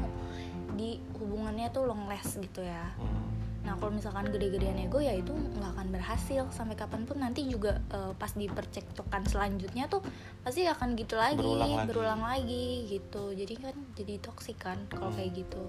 di 0.76 1.00
hubungannya 1.18 1.72
tuh 1.72 1.88
long 1.88 2.06
last 2.06 2.36
gitu 2.38 2.62
ya 2.62 2.92
Hmm. 3.00 3.31
Nah 3.62 3.78
kalau 3.78 3.94
misalkan 3.94 4.26
gede-gedean 4.28 4.74
ego 4.80 4.98
ya 4.98 5.14
itu 5.14 5.30
nggak 5.30 5.72
akan 5.72 5.88
berhasil. 5.90 6.50
Sampai 6.50 6.74
kapan 6.74 7.06
pun 7.06 7.18
nanti 7.18 7.46
juga 7.46 7.78
eh, 7.88 8.14
pas 8.16 8.32
di 8.32 8.48
percekcokan 8.48 9.22
selanjutnya 9.24 9.86
tuh 9.86 10.02
pasti 10.42 10.66
akan 10.66 10.94
gitu 10.96 11.14
lagi 11.14 11.38
Berulang 11.38 11.70
lagi. 11.72 11.88
berulang 11.88 12.22
lagi 12.22 12.68
gitu. 12.88 13.32
Jadi 13.32 13.54
kan 13.56 13.76
jadi 13.94 14.18
toksik 14.18 14.58
kan 14.58 14.82
kalau 14.88 15.08
Hmm. 15.08 15.16
kayak 15.16 15.32
gitu. 15.38 15.62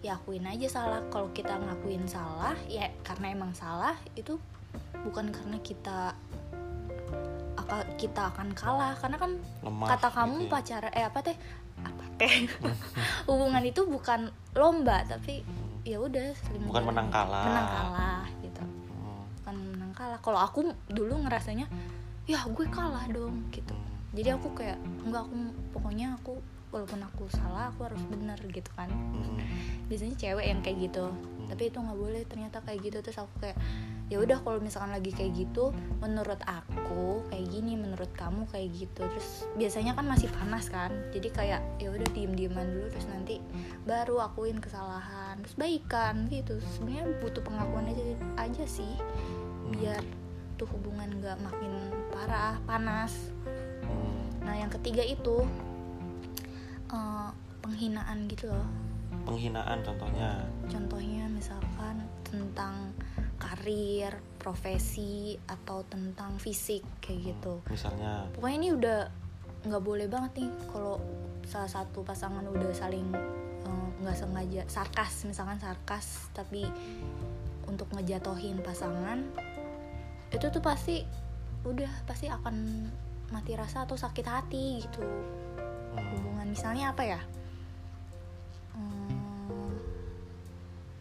Ya 0.00 0.14
akuin 0.14 0.44
aja 0.44 0.68
salah. 0.68 1.00
Kalau 1.08 1.28
kita 1.30 1.56
ngakuin 1.56 2.04
salah 2.04 2.56
ya 2.66 2.88
karena 3.00 3.32
emang 3.32 3.52
salah 3.52 3.96
itu 4.14 4.36
bukan 5.00 5.28
karena 5.28 5.56
kita 5.60 6.12
aka- 7.56 7.88
kita 7.96 8.28
akan 8.28 8.52
kalah. 8.52 8.92
Karena 8.94 9.16
kan 9.16 9.32
lemah 9.60 9.88
kata 9.88 10.08
kamu 10.10 10.36
gitu 10.36 10.44
ya. 10.44 10.52
pacaran 10.52 10.92
eh 10.92 11.04
apa 11.04 11.18
teh? 11.22 11.36
Apa 11.80 12.04
teh? 12.16 12.32
Hubungan 13.28 13.64
itu 13.64 13.84
bukan 13.86 14.28
lomba 14.52 15.04
tapi 15.06 15.40
ya 15.82 15.96
udah 15.96 16.28
Bukan 16.62 16.82
menang 16.84 17.08
kalah. 17.08 17.44
menang 17.44 17.68
kalah 17.68 18.24
gitu 18.40 18.62
Hmm. 18.62 19.22
bukan 19.38 19.54
menang 19.70 19.92
kalah 19.92 20.18
kalau 20.18 20.38
aku 20.38 20.58
dulu 20.86 21.14
ngerasanya 21.20 21.66
ya 22.24 22.44
gue 22.44 22.66
kalah 22.68 23.04
dong 23.06 23.48
gitu 23.50 23.72
Hmm. 23.72 23.88
jadi 24.12 24.36
aku 24.36 24.52
kayak 24.52 24.76
enggak 25.00 25.22
aku 25.22 25.34
pokoknya 25.72 26.14
aku 26.14 26.36
walaupun 26.70 27.02
aku 27.02 27.26
salah 27.28 27.66
aku 27.68 27.82
harus 27.84 27.98
benar 28.04 28.38
gitu 28.38 28.70
kan 28.72 28.86
Hmm. 28.86 29.40
biasanya 29.86 30.14
cewek 30.14 30.46
yang 30.46 30.60
kayak 30.60 30.78
gitu 30.82 31.10
tapi 31.46 31.66
itu 31.66 31.76
nggak 31.76 31.98
boleh 31.98 32.22
ternyata 32.24 32.60
kayak 32.60 32.78
gitu 32.80 32.98
terus 33.00 33.18
aku 33.18 33.34
kayak 33.40 33.58
ya 34.10 34.18
udah 34.18 34.42
kalau 34.42 34.58
misalkan 34.58 34.90
lagi 34.90 35.14
kayak 35.14 35.38
gitu 35.38 35.70
menurut 36.02 36.42
aku 36.42 37.22
kayak 37.30 37.46
gini 37.46 37.78
menurut 37.78 38.10
kamu 38.18 38.42
kayak 38.50 38.74
gitu. 38.74 39.06
Terus 39.06 39.46
biasanya 39.54 39.94
kan 39.94 40.04
masih 40.10 40.26
panas 40.34 40.66
kan. 40.66 40.90
Jadi 41.14 41.30
kayak 41.30 41.62
ya 41.78 41.94
udah 41.94 42.08
diem 42.10 42.34
dieman 42.34 42.66
dulu 42.74 42.90
terus 42.90 43.06
nanti 43.06 43.38
baru 43.86 44.26
akuin 44.26 44.58
kesalahan. 44.58 45.38
Terus 45.46 45.54
baikan 45.54 46.26
gitu. 46.26 46.58
Sebenarnya 46.74 47.06
butuh 47.22 47.42
pengakuan 47.46 47.86
aja 47.86 48.02
aja 48.42 48.64
sih 48.66 48.98
biar 49.70 50.02
tuh 50.58 50.66
hubungan 50.74 51.22
nggak 51.22 51.38
makin 51.46 51.72
parah 52.10 52.58
panas. 52.66 53.14
Nah 54.42 54.58
yang 54.58 54.74
ketiga 54.74 55.06
itu 55.06 55.46
eh, 56.90 57.30
penghinaan 57.62 58.26
gitu 58.26 58.50
loh. 58.50 58.66
Penghinaan 59.22 59.86
contohnya? 59.86 60.42
Contohnya 60.66 61.30
misalkan 61.30 62.02
tentang 62.26 62.90
karir, 63.50 64.14
profesi 64.38 65.34
atau 65.50 65.82
tentang 65.90 66.38
fisik 66.38 66.86
kayak 67.02 67.34
gitu. 67.34 67.58
misalnya 67.66 68.30
Pokoknya 68.30 68.56
ini 68.62 68.68
udah 68.70 68.98
nggak 69.66 69.82
boleh 69.82 70.06
banget 70.06 70.46
nih 70.46 70.50
kalau 70.70 71.02
salah 71.44 71.68
satu 71.68 72.06
pasangan 72.06 72.46
udah 72.46 72.70
saling 72.72 73.10
eh, 73.66 73.88
nggak 74.00 74.16
sengaja 74.16 74.62
sarkas 74.70 75.26
misalkan 75.26 75.58
sarkas 75.58 76.30
tapi 76.32 76.64
untuk 77.68 77.90
ngejatohin 77.92 78.62
pasangan 78.64 79.20
itu 80.30 80.46
tuh 80.48 80.62
pasti 80.62 81.02
udah 81.66 81.90
pasti 82.08 82.30
akan 82.30 82.88
mati 83.34 83.52
rasa 83.58 83.84
atau 83.84 83.98
sakit 83.98 84.24
hati 84.24 84.80
gitu 84.80 85.04
Hmm. 85.90 86.06
hubungan 86.14 86.46
misalnya 86.54 86.94
apa 86.94 87.02
ya 87.02 87.20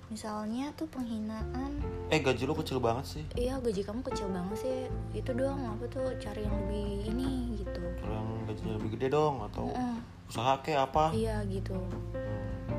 misalnya 0.10 0.74
tuh 0.74 0.90
penghinaan. 0.90 1.78
Eh 2.10 2.20
gaji 2.20 2.50
lu 2.50 2.58
kecil 2.58 2.82
banget 2.82 3.06
sih. 3.06 3.24
Iya 3.38 3.62
gaji 3.62 3.82
kamu 3.86 4.02
kecil 4.02 4.28
banget 4.34 4.58
sih. 4.66 4.78
Itu 5.14 5.38
doang 5.38 5.62
apa 5.62 5.86
tuh 5.86 6.10
cari 6.18 6.42
yang 6.44 6.56
lebih 6.66 7.14
ini 7.14 7.62
gitu. 7.62 7.82
Yang 8.02 8.28
gajinya 8.50 8.74
lebih 8.82 8.90
gede 8.98 9.08
dong 9.14 9.46
atau 9.46 9.70
Heeh, 9.70 9.98
usaha 10.26 10.54
kayak 10.66 10.90
apa? 10.90 11.14
Iya 11.14 11.46
gitu. 11.46 11.78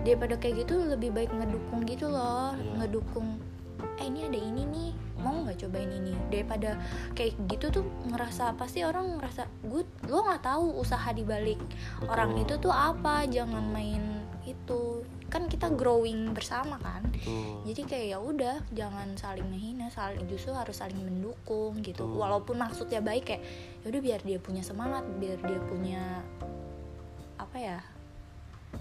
Daripada 0.02 0.34
kayak 0.42 0.66
gitu 0.66 0.74
lebih 0.82 1.14
baik 1.14 1.30
ngedukung 1.30 1.86
gitu 1.86 2.10
loh. 2.10 2.52
Iya. 2.58 2.84
ngedukung 2.84 3.38
eh 3.96 4.08
ini 4.08 4.28
ada 4.28 4.36
ini 4.36 4.62
nih 4.68 4.90
mau 5.22 5.46
nggak 5.46 5.62
cobain 5.62 5.88
ini? 5.88 6.12
Daripada 6.34 6.76
kayak 7.14 7.38
gitu 7.46 7.80
tuh 7.80 7.84
ngerasa 8.10 8.58
pasti 8.58 8.82
orang 8.82 9.22
ngerasa 9.22 9.46
gue 9.70 9.86
lo 10.10 10.18
nggak 10.26 10.42
tahu 10.42 10.82
usaha 10.82 11.14
dibalik 11.14 11.60
Betul. 12.02 12.08
orang 12.10 12.30
itu 12.42 12.54
tuh 12.58 12.74
apa 12.74 13.28
jangan 13.28 13.64
main 13.70 14.02
itu 14.48 15.04
kan 15.30 15.46
kita 15.46 15.70
growing 15.70 16.34
bersama 16.34 16.76
kan 16.76 17.06
Betul. 17.08 17.62
jadi 17.64 17.82
kayak 17.86 18.06
ya 18.10 18.18
udah 18.18 18.56
jangan 18.74 19.14
saling 19.14 19.46
menghina 19.46 19.86
saling 19.88 20.26
justru 20.26 20.50
harus 20.50 20.74
saling 20.76 20.98
mendukung 20.98 21.78
gitu 21.80 22.04
Betul. 22.04 22.18
walaupun 22.18 22.58
maksudnya 22.58 22.98
baik 23.00 23.30
kayak 23.30 23.42
ya 23.80 23.94
udah 23.94 24.00
biar 24.02 24.20
dia 24.20 24.38
punya 24.38 24.60
semangat 24.60 25.06
biar 25.16 25.38
dia 25.40 25.60
punya 25.62 26.02
apa 27.38 27.56
ya 27.56 27.78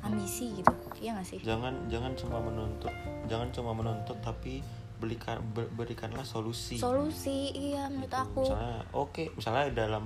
ambisi 0.01 0.53
gitu 0.53 0.73
iya 1.01 1.17
gak 1.17 1.25
sih 1.25 1.39
jangan 1.41 1.87
jangan 1.89 2.13
cuma 2.13 2.37
menuntut 2.41 2.93
jangan 3.25 3.49
cuma 3.49 3.71
menuntut 3.73 4.17
tapi 4.21 4.61
belikan 4.99 5.39
ber- 5.55 5.71
berikanlah 5.73 6.27
solusi 6.27 6.75
solusi 6.75 7.55
iya 7.55 7.87
menurut 7.87 8.09
Gitu. 8.11 8.19
aku 8.19 8.41
misalnya 8.43 8.77
oke 8.91 9.23
misalnya 9.33 9.65
dalam 9.71 10.05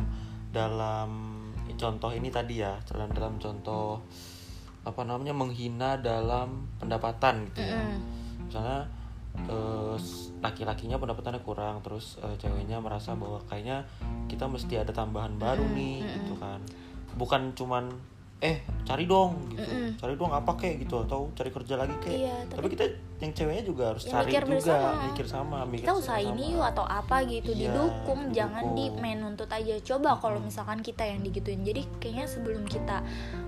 dalam 0.53 1.09
contoh 1.75 2.11
ini 2.13 2.29
tadi 2.29 2.61
ya 2.61 2.77
dalam 2.85 3.09
dalam 3.09 3.41
contoh 3.41 4.05
apa 4.83 5.01
namanya 5.01 5.31
menghina 5.31 5.95
dalam 5.95 6.67
pendapatan 6.77 7.47
gitu 7.49 7.63
ya. 7.63 7.79
Mm-mm. 7.79 7.99
misalnya 8.45 8.79
eh, 9.45 9.95
s- 9.95 10.29
laki-lakinya 10.39 10.95
pendapatannya 10.95 11.41
kurang 11.41 11.79
terus 11.81 12.19
eh, 12.19 12.35
ceweknya 12.37 12.77
merasa 12.77 13.13
bahwa 13.13 13.39
kayaknya 13.47 13.87
kita 14.27 14.45
mesti 14.45 14.77
ada 14.77 14.91
tambahan 14.91 15.33
baru 15.35 15.63
nih 15.69 15.95
gitu 16.19 16.35
kan. 16.35 16.59
Bukan 17.13 17.53
cuman 17.53 17.89
eh 18.43 18.59
cari 18.83 19.07
dong 19.07 19.39
gitu. 19.49 19.63
Mm-mm. 19.63 19.95
cari 19.95 20.13
dong 20.13 20.27
apa 20.29 20.51
kek 20.53 20.75
gitu 20.77 20.99
atau 20.99 21.31
cari 21.31 21.47
kerja 21.47 21.79
lagi 21.79 21.95
kek. 21.97 22.11
Iya, 22.11 22.35
tapi, 22.45 22.59
tapi- 22.59 22.71
kita 22.75 22.85
yang 23.17 23.31
ceweknya 23.31 23.63
juga 23.63 23.83
harus 23.89 24.03
Ya, 24.03 24.11
cari 24.13 24.27
mikir 24.27 24.43
juga 24.43 24.59
bersama. 24.75 25.03
mikir 25.07 25.25
sama 25.25 25.57
mikir 25.63 25.83
kita 25.87 25.93
usaha 25.95 26.19
ini 26.19 26.43
yuk 26.51 26.65
atau 26.67 26.83
apa 26.83 27.15
gitu 27.23 27.49
Iya, 27.49 27.71
didukung 27.71 28.21
jangan 28.29 28.63
di 28.69 28.83
didukung. 28.83 28.99
main 28.99 29.17
nuntut 29.17 29.47
aja. 29.47 29.75
Coba 29.81 30.19
kalau 30.19 30.37
misalkan 30.37 30.83
kita 30.83 31.03
yang 31.03 31.23
digituin. 31.23 31.63
Jadi 31.63 31.87
kayaknya 31.97 32.27
sebelum 32.27 32.67
kita 32.67 32.99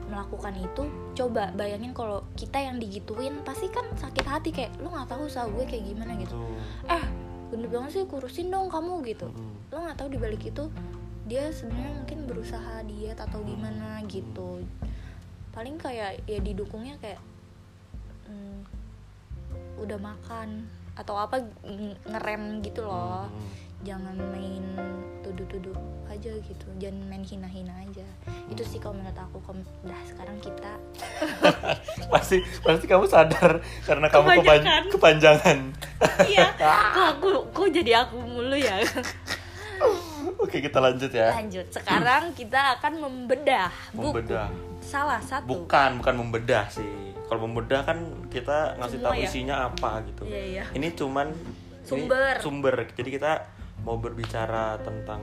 melakukan 0.05 0.55
itu 0.55 0.83
coba 1.13 1.51
bayangin 1.51 1.91
kalau 1.91 2.23
kita 2.33 2.55
yang 2.55 2.79
digituin 2.79 3.35
pasti 3.41 3.67
kan 3.67 3.83
sakit 3.91 4.23
hati 4.23 4.49
kayak 4.49 4.71
lu 4.79 4.87
nggak 4.87 5.11
tahu 5.11 5.27
usaha 5.27 5.43
gue 5.45 5.65
kayak 5.65 5.83
gimana 5.83 6.15
gitu. 6.15 6.39
Eh 6.87 7.03
bener 7.45 7.67
banget 7.67 7.91
sih 7.91 8.03
kurusin 8.05 8.47
dong 8.47 8.71
kamu 8.71 9.03
gitu. 9.03 9.27
Mm-mm. 9.27 9.53
lo 9.67 9.83
nggak 9.83 9.97
tahu 9.97 10.07
dibalik 10.07 10.39
itu 10.39 10.71
dia 11.25 11.49
sebenarnya 11.49 11.91
mungkin 11.95 12.19
berusaha 12.25 12.81
diet 12.83 13.17
atau 13.17 13.41
gimana 13.41 13.97
gitu. 14.05 14.61
Paling 15.49 15.75
kayak 15.75 16.21
ya 16.23 16.37
didukungnya 16.37 16.95
kayak 16.97 17.17
mm, 18.25 18.61
udah 19.77 19.97
makan 19.97 20.69
atau 20.93 21.15
apa 21.15 21.41
ng- 21.61 21.97
ngerem 22.05 22.43
gitu 22.61 22.83
loh. 22.83 23.25
Mm-mm. 23.27 23.63
jangan 23.83 24.17
main 24.33 24.65
tuduh-tuduh 25.21 25.77
aja 26.07 26.33
gitu. 26.39 26.65
Jangan 26.75 27.05
main 27.05 27.21
hina-hina 27.21 27.69
aja. 27.79 28.01
Itu 28.47 28.61
sih 28.61 28.77
kalau 28.77 28.97
menurut 28.97 29.13
aku 29.15 29.37
kalau 29.39 29.61
udah 29.83 29.99
sekarang 30.03 30.37
kita. 30.39 30.73
Pasti 32.09 32.37
pasti 32.59 32.85
kamu 32.85 33.05
sadar 33.05 33.61
karena 33.83 34.07
kamu 34.07 34.25
kepan- 34.25 34.41
Kebanyakan. 34.41 34.83
kepanjangan. 34.89 35.57
Iya. 36.23 36.47
Kok 36.95 37.05
aku 37.13 37.27
kok 37.51 37.67
jadi 37.71 37.91
aku 38.01 38.17
mulu 38.17 38.55
ya 38.55 38.81
oke 40.45 40.57
kita 40.61 40.77
lanjut 40.79 41.11
ya. 41.11 41.29
Lanjut. 41.33 41.65
Sekarang 41.73 42.23
kita 42.37 42.79
akan 42.79 42.93
membedah 43.01 43.73
buku. 43.91 44.21
Membedah. 44.21 44.47
Salah 44.79 45.19
satu. 45.19 45.49
Bukan 45.49 45.99
bukan 45.99 46.15
membedah 46.21 46.69
sih. 46.69 46.87
Kalau 47.25 47.49
membedah 47.49 47.81
kan 47.81 47.97
kita 48.29 48.77
ngasih 48.77 49.01
Semua 49.01 49.07
tahu 49.09 49.13
ya? 49.17 49.25
isinya 49.25 49.55
apa 49.65 49.91
gitu. 50.05 50.23
Iya, 50.29 50.43
iya. 50.45 50.63
ini 50.77 50.93
cuman 50.93 51.33
ini 51.33 51.85
Sumber. 51.85 52.35
sumber. 52.37 52.75
Jadi 52.93 53.09
kita 53.17 53.49
mau 53.81 53.97
berbicara 53.97 54.77
tentang 54.81 55.21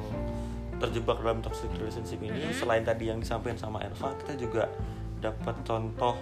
terjebak 0.83 1.23
dalam 1.23 1.39
toxic 1.39 1.71
relationship 1.79 2.19
ini. 2.19 2.43
Mm-hmm. 2.43 2.59
selain 2.59 2.83
tadi 2.83 3.07
yang 3.07 3.23
disampaikan 3.23 3.55
sama 3.55 3.79
Elva 3.87 4.19
kita 4.19 4.35
juga 4.35 4.67
dapat 5.23 5.55
contoh 5.63 6.19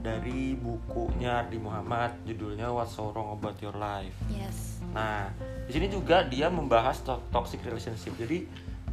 dari 0.00 0.52
bukunya 0.52 1.44
Ardi 1.44 1.56
Muhammad 1.56 2.16
judulnya 2.24 2.68
What's 2.68 2.96
So 2.96 3.12
Wrong 3.12 3.36
About 3.36 3.60
Your 3.60 3.76
Life 3.76 4.16
yes 4.26 4.80
Nah, 4.90 5.30
di 5.64 5.70
sini 5.70 5.86
juga 5.86 6.26
dia 6.26 6.50
membahas 6.50 6.98
to- 7.06 7.22
toxic 7.30 7.62
relationship. 7.62 8.10
Jadi 8.18 8.42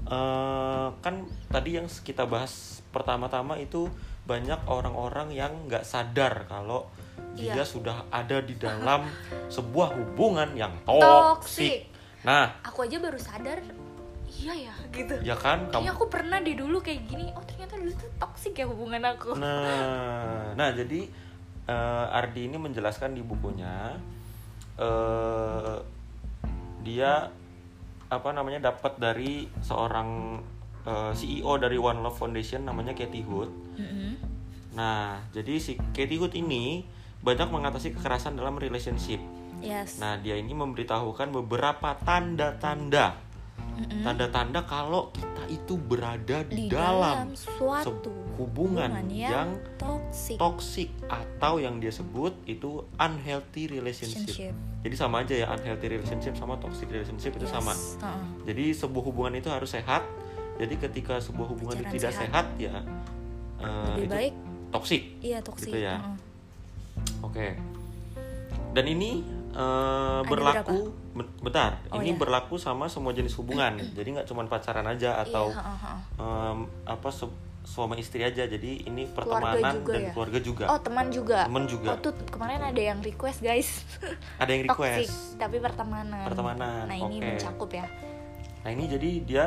eh, 0.06 0.88
kan 0.94 1.16
tadi 1.50 1.74
yang 1.74 1.90
kita 1.90 2.24
bahas 2.24 2.86
pertama-tama 2.94 3.58
itu 3.58 3.90
banyak 4.24 4.62
orang-orang 4.70 5.34
yang 5.34 5.66
nggak 5.66 5.82
sadar 5.82 6.46
kalau 6.46 6.86
dia 7.34 7.58
Iya. 7.58 7.66
sudah 7.66 8.06
ada 8.08 8.46
di 8.46 8.54
dalam 8.56 9.10
sebuah 9.56 9.90
hubungan 9.96 10.54
yang 10.54 10.74
toxic. 10.86 11.90
Nah, 12.22 12.62
aku 12.62 12.86
aja 12.86 13.02
baru 13.02 13.18
sadar 13.18 13.58
iya 14.38 14.54
ya 14.70 14.74
gitu 14.92 15.14
ya 15.22 15.34
kan 15.34 15.66
Kayaknya 15.68 15.90
kamu. 15.90 15.98
aku 15.98 16.06
pernah 16.08 16.38
deh 16.40 16.54
dulu 16.54 16.78
kayak 16.80 17.02
gini 17.06 17.30
oh 17.34 17.44
ternyata 17.44 17.74
dulu 17.76 17.92
tuh 17.92 18.10
toxic 18.16 18.54
ya 18.54 18.66
hubungan 18.66 19.02
aku 19.04 19.34
Nah, 19.34 20.54
nah 20.54 20.70
jadi 20.70 21.10
eh, 21.66 22.06
Ardi 22.14 22.46
ini 22.46 22.58
menjelaskan 22.58 23.12
di 23.12 23.22
bukunya 23.22 23.98
eh, 24.78 25.76
dia 26.82 27.28
apa 28.08 28.30
namanya 28.32 28.72
dapat 28.72 28.96
dari 28.96 29.44
seorang 29.60 30.40
eh, 30.84 31.12
CEO 31.12 31.58
dari 31.58 31.76
One 31.76 32.00
Love 32.00 32.16
Foundation 32.16 32.64
namanya 32.64 32.96
Katie 32.96 33.20
Hood. 33.22 33.52
Mm-mm. 33.76 34.14
Nah, 34.74 35.20
jadi 35.34 35.58
si 35.58 35.76
Katie 35.92 36.16
Hood 36.16 36.32
ini 36.32 36.86
banyak 37.20 37.50
mengatasi 37.50 37.92
kekerasan 37.92 38.38
dalam 38.38 38.56
relationship. 38.56 39.20
yes 39.60 39.98
Nah, 39.98 40.16
dia 40.18 40.38
ini 40.38 40.54
memberitahukan 40.54 41.34
beberapa 41.34 41.98
tanda-tanda. 42.00 43.18
Tanda-tanda 43.78 44.64
kalau 44.64 45.14
kita 45.14 45.44
itu 45.48 45.78
berada 45.78 46.42
di, 46.44 46.66
di 46.66 46.66
dalam, 46.68 47.30
dalam 47.30 47.32
suatu 47.36 48.10
hubungan 48.36 48.90
yang 49.08 49.58
toxic 49.78 50.38
toxic 50.38 50.90
atau 51.06 51.58
yang 51.58 51.78
dia 51.78 51.90
sebut 51.90 52.34
itu 52.44 52.82
unhealthy 52.96 53.66
relationship. 53.68 54.28
relationship 54.28 54.54
Jadi 54.82 54.96
sama 54.96 55.16
aja 55.22 55.34
ya 55.36 55.48
unhealthy 55.50 55.88
relationship 55.90 56.34
sama 56.34 56.58
toxic 56.58 56.88
relationship 56.88 57.34
itu 57.34 57.46
Yes. 57.46 57.54
sama. 57.54 57.74
Uh-uh. 57.74 58.22
Jadi 58.46 58.72
sebuah 58.72 59.04
hubungan 59.04 59.34
itu 59.36 59.50
harus 59.50 59.70
sehat. 59.70 60.04
Jadi 60.58 60.74
ketika 60.78 61.18
sebuah 61.18 61.48
hubungan 61.48 61.78
itu 61.78 62.02
tidak 62.02 62.14
sehat. 62.14 62.46
sehat, 62.50 62.58
ya 62.58 62.76
eh, 63.58 63.94
lebih 63.94 64.04
itu 64.04 64.14
baik 64.14 64.34
toxic. 64.70 65.02
iya 65.20 65.38
toxic 65.40 65.70
Gitu 65.70 65.80
ya. 65.82 65.96
uh-uh. 65.98 67.26
Oke. 67.26 67.48
Dan 68.74 68.86
ini 68.86 69.22
eh, 69.52 70.22
berlaku 70.24 70.94
ben- 70.94 71.07
bentar. 71.42 71.82
Oh, 71.90 72.02
ini 72.02 72.14
ya. 72.14 72.20
berlaku 72.20 72.56
sama 72.58 72.86
semua 72.88 73.14
jenis 73.14 73.34
hubungan. 73.38 73.78
Jadi 73.98 74.18
nggak 74.18 74.28
cuma 74.30 74.46
pacaran 74.46 74.86
aja 74.86 75.18
atau 75.22 75.50
Iya, 75.50 75.62
uh-uh, 75.62 75.78
uh-uh. 75.86 76.52
em, 76.52 76.58
apa 76.86 77.10
suami 77.68 78.00
istri 78.00 78.24
aja. 78.24 78.44
Jadi 78.44 78.88
ini 78.88 79.08
Keluarga 79.12 79.58
pertemanan 79.58 79.74
juga 79.76 79.92
dan 79.92 80.02
ya? 80.02 80.12
keluarga 80.16 80.40
juga. 80.40 80.66
oh 80.72 80.80
teman 80.80 81.06
juga 81.12 81.40
Temen 81.48 81.66
juga. 81.68 81.90
oh 81.92 81.98
tuh 82.00 82.14
kemarin 82.32 82.62
ada 82.64 82.82
yang 82.82 83.00
request 83.04 83.40
guys 83.44 83.84
Ada 84.42 84.50
yang 84.56 84.64
request. 84.68 84.96
toxic 85.04 85.12
tapi 85.36 85.58
pertemanan 85.60 86.24
Pertemanan, 86.32 86.88
nah 86.88 86.98
ini 86.98 87.18
mencakup 87.20 87.68
ya 87.72 87.86
Nah 88.64 88.70
ini 88.76 88.84
jadi 88.88 89.10
dia 89.24 89.46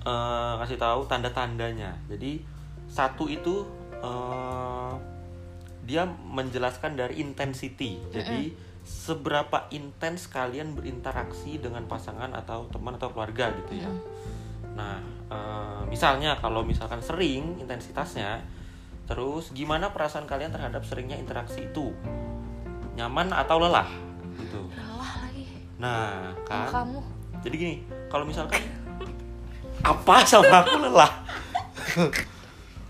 eh, 0.00 0.54
kasih 0.64 0.80
tahu 0.80 1.04
tanda-tandanya. 1.04 1.92
Jadi 2.08 2.40
satu 2.88 3.28
itu 3.28 3.68
eh, 4.00 4.92
dia 5.84 6.02
menjelaskan 6.08 6.96
dari 6.96 7.20
intensity. 7.20 8.00
Jadi 8.10 8.56
seberapa 8.86 9.66
intens 9.74 10.30
kalian 10.30 10.78
berinteraksi 10.78 11.58
dengan 11.58 11.90
pasangan 11.90 12.30
atau 12.38 12.70
teman 12.70 12.94
atau 12.94 13.10
keluarga 13.10 13.50
gitu 13.50 13.82
ya. 13.82 13.90
Nah 14.78 15.02
eh, 15.26 15.82
misalnya 15.90 16.38
kalau 16.38 16.62
misalkan 16.62 17.02
sering 17.02 17.58
intensitasnya, 17.58 18.46
terus 19.10 19.50
gimana 19.50 19.90
perasaan 19.90 20.30
kalian 20.30 20.54
terhadap 20.54 20.86
seringnya 20.86 21.18
interaksi 21.18 21.66
itu? 21.66 21.90
Nyaman 22.94 23.34
atau 23.34 23.58
lelah? 23.58 23.90
Gitu. 24.38 24.62
lelah 24.70 25.12
lagi 25.26 25.44
Nah 25.82 26.30
kan. 26.46 26.70
kamu 26.70 27.00
Jadi 27.42 27.54
gini, 27.58 27.76
kalau 28.06 28.22
misalkan 28.22 28.62
apa 29.82 30.16
sama 30.22 30.62
aku 30.62 30.78
lelah? 30.78 31.12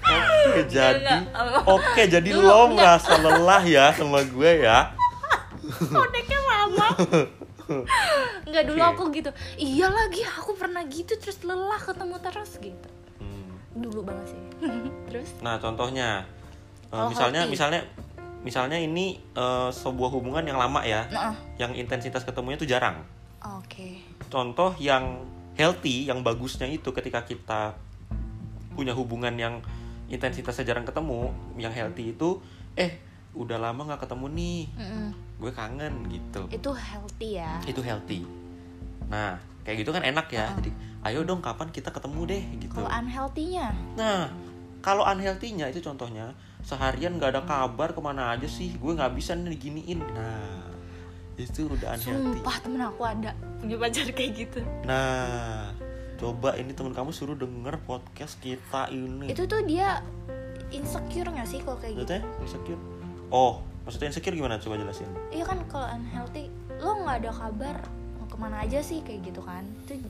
Oke, 0.06 0.70
jadi 0.70 1.18
oke 1.66 2.02
jadi 2.06 2.30
lo 2.30 2.70
ngerasa 2.78 3.18
lelah 3.18 3.62
ya 3.66 3.90
sama 3.90 4.22
gue 4.22 4.62
ya. 4.62 4.95
Koneknya 5.68 6.40
lama 6.42 6.88
nggak 8.48 8.64
dulu 8.64 8.78
Oke. 8.78 8.90
aku 8.92 9.02
gitu 9.12 9.30
iya 9.56 9.88
lagi 9.88 10.22
aku 10.22 10.54
pernah 10.54 10.82
gitu 10.84 11.12
terus 11.14 11.42
lelah 11.42 11.78
ketemu 11.78 12.16
terus 12.20 12.52
gitu 12.56 12.88
Hmm. 13.16 13.56
dulu 13.74 14.04
banget 14.04 14.36
sih 14.36 14.40
terus 15.08 15.28
Nah, 15.40 15.56
contohnya 15.56 16.22
eh, 16.86 16.94
Oh, 16.94 17.08
misalnya 17.08 17.42
healthy. 17.42 17.52
misalnya 17.52 17.80
misalnya 18.40 18.78
ini 18.78 19.18
eh, 19.32 19.70
sebuah 19.70 20.10
hubungan 20.12 20.42
yang 20.42 20.56
lama 20.56 20.80
ya, 20.80 21.08
nah 21.08 21.34
yang 21.56 21.72
intensitas 21.72 22.22
ketemunya 22.22 22.54
itu 22.56 22.68
jarang. 22.68 23.02
oke 23.40 23.88
Contoh 24.26 24.76
yang 24.76 25.24
healthy, 25.54 26.04
yang 26.04 26.20
bagusnya 26.20 26.66
itu 26.66 26.92
ketika 26.92 27.22
kita 27.22 27.74
punya 28.72 28.92
hubungan 28.92 29.32
yang 29.32 29.54
intensitasnya 30.06 30.62
jarang 30.64 30.84
ketemu, 30.84 31.30
yang 31.56 31.72
healthy 31.72 32.12
itu 32.12 32.38
eh 32.74 33.00
udah 33.32 33.58
lama 33.58 33.82
nggak 33.84 34.02
ketemu 34.02 34.26
nih, 34.30 34.60
Mm-mm. 34.76 35.08
Gue 35.36 35.50
kangen 35.52 35.94
gitu. 36.08 36.48
itu 36.48 36.70
healthy 36.72 37.36
ya 37.36 37.60
Itu 37.68 37.84
healthy. 37.84 38.24
Nah, 39.06 39.36
kayak 39.62 39.84
gitu 39.84 39.92
kan 39.92 40.02
enak 40.02 40.26
ya. 40.32 40.48
Uh-uh. 40.48 40.56
Jadi, 40.64 40.70
ayo 41.04 41.22
dong 41.22 41.44
kapan 41.44 41.68
kita 41.70 41.92
ketemu 41.92 42.20
deh 42.26 42.42
gitu. 42.58 42.72
kalau 42.72 42.90
unhealthy-nya 42.90 43.70
Nah, 43.94 44.32
kalau 44.80 45.04
unhealthy-nya 45.04 45.68
itu 45.70 45.84
contohnya 45.84 46.32
seharian 46.64 47.20
nggak 47.20 47.36
ada 47.36 47.42
kabar 47.46 47.94
ke 47.94 48.00
mana 48.00 48.34
aja 48.34 48.48
sih, 48.48 48.74
gue 48.74 48.92
nggak 48.96 49.12
bisa 49.14 49.38
nih 49.38 49.54
diginiin. 49.54 50.00
Nah, 50.02 50.66
itu 51.36 51.68
udah 51.68 51.94
unhealthy. 51.94 52.40
sumpah 52.40 52.56
temen 52.64 52.80
aku 52.80 53.02
ada 53.04 53.30
punya 53.60 53.76
pacar 53.76 54.08
kayak 54.08 54.32
gitu 54.34 54.60
Nah, 54.88 55.68
coba 56.16 56.56
ini 56.56 56.72
temen 56.72 56.96
kamu 56.96 57.12
suruh 57.12 57.36
denger 57.36 57.76
podcast 57.84 58.40
kita 58.40 58.88
ini. 58.88 59.28
itu 59.30 59.44
tuh 59.44 59.60
dia 59.68 60.00
insecure 60.72 61.28
nggak 61.28 61.44
sih 61.46 61.60
kalau 61.60 61.76
kayak 61.76 62.02
gitu 62.02 62.16
insecure? 62.40 62.80
Oh, 63.28 63.60
maksudnya 63.86 64.10
insecure 64.10 64.34
gimana? 64.34 64.58
Coba 64.58 64.76
jelasin. 64.76 65.06
iya 65.30 65.42
kan 65.42 65.62
kalau 65.64 65.86
unhealthy 65.88 66.50
lo 66.76 67.00
nggak 67.00 67.16
ada 67.22 67.32
kabar 67.32 67.76
mau 68.16 68.26
ke 68.26 68.36
mana 68.36 68.56
aja 68.60 68.78
sih 68.78 69.00
kayak 69.00 69.24
gitu 69.24 69.40
kan 69.40 69.62
itu 69.80 70.02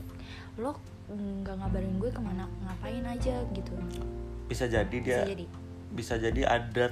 lo 0.57 0.75
nggak 1.07 1.55
ngabarin 1.55 1.95
gue 1.97 2.09
ke 2.09 2.19
mana 2.19 2.49
ngapain 2.61 3.05
aja 3.05 3.37
gitu 3.53 3.73
Bisa 4.47 4.65
jadi 4.65 4.97
dia 4.97 5.21
bisa 5.21 5.29
jadi 5.29 5.45
bisa 5.89 6.15
jadi 6.17 6.43
ada 6.45 6.87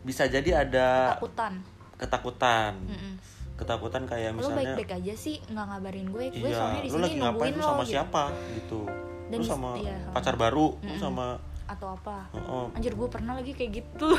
bisa 0.00 0.24
jadi 0.26 0.50
ada 0.60 0.86
takutan 1.12 1.52
ketakutan. 1.96 2.72
Mm-mm. 2.78 3.14
Ketakutan 3.56 4.04
kayak 4.04 4.30
lo 4.30 4.44
misalnya 4.44 4.76
baik-baik 4.76 4.92
aja 5.00 5.14
sih 5.16 5.40
nggak 5.42 5.66
ngabarin 5.66 6.06
gue 6.06 6.24
gue 6.30 6.44
Iya, 6.44 6.54
soalnya 6.54 6.80
di 6.80 6.88
sini 6.88 7.00
lagi 7.00 7.16
ngapain 7.16 7.32
nungguin 7.32 7.54
lu 7.54 7.58
lo 7.58 7.66
sama 7.66 7.82
gitu. 7.82 7.90
siapa 7.90 8.22
gitu. 8.54 8.80
Dan 9.26 9.32
lu 9.32 9.42
di- 9.42 9.48
sama 9.48 9.70
iya. 9.76 9.96
pacar 10.12 10.34
baru, 10.36 10.66
lu 10.76 10.84
Mm-mm. 10.84 11.00
sama 11.00 11.26
atau 11.66 11.92
apa 11.92 12.30
Oh, 12.32 12.40
oh. 12.40 12.66
anjir 12.72 12.94
gue 12.94 13.08
pernah 13.10 13.34
lagi 13.34 13.50
kayak 13.52 13.70
gitu 13.82 14.08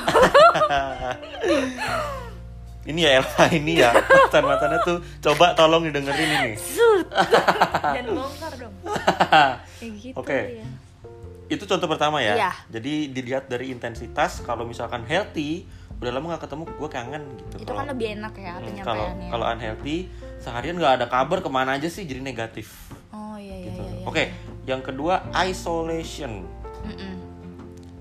ini 2.87 3.03
ya 3.03 3.19
Elva 3.19 3.43
ini 3.51 3.73
ya 3.77 3.91
mantan-mantannya 3.91 4.79
tuh 4.81 4.97
coba 5.19 5.51
tolong 5.53 5.83
didengerin 5.83 6.29
ini. 6.39 6.53
Dan 7.99 8.15
bongkar 8.15 8.53
dong 8.55 8.71
kayak 9.79 9.93
gitu 9.99 10.15
Oke. 10.15 10.63
ya 10.63 10.67
Itu 11.47 11.63
contoh 11.63 11.87
pertama 11.87 12.19
ya. 12.19 12.35
Iya. 12.35 12.51
Jadi 12.67 13.07
dilihat 13.07 13.47
dari 13.47 13.71
intensitas 13.71 14.43
kalau 14.43 14.67
misalkan 14.67 15.03
healthy 15.03 15.63
udah 15.97 16.11
lama 16.13 16.35
nggak 16.35 16.43
ketemu 16.45 16.63
gue 16.69 16.89
kangen 16.93 17.23
gitu. 17.41 17.55
itu 17.57 17.71
kan 17.73 17.85
lebih 17.89 18.07
enak 18.21 18.33
ya 18.37 18.53
Hmm, 18.53 18.61
kalau 18.61 18.67
penyampaiannya 18.69 19.29
kalau 19.33 19.45
unhealthy 19.49 19.97
seharian 20.37 20.75
nggak 20.77 20.93
ada 21.01 21.05
kabar 21.09 21.41
ke 21.41 21.49
mana 21.49 21.73
aja 21.73 21.89
sih 21.89 22.05
jadi 22.05 22.21
negatif 22.21 22.69
oh 23.09 23.33
iya 23.33 23.57
iya 23.57 23.73
gitu. 23.73 23.81
iya, 23.81 23.91
iya. 23.97 24.05
Oke, 24.05 24.23
yang 24.63 24.79
kedua 24.79 25.25
isolation. 25.33 26.45
Mm-mm. 26.85 27.26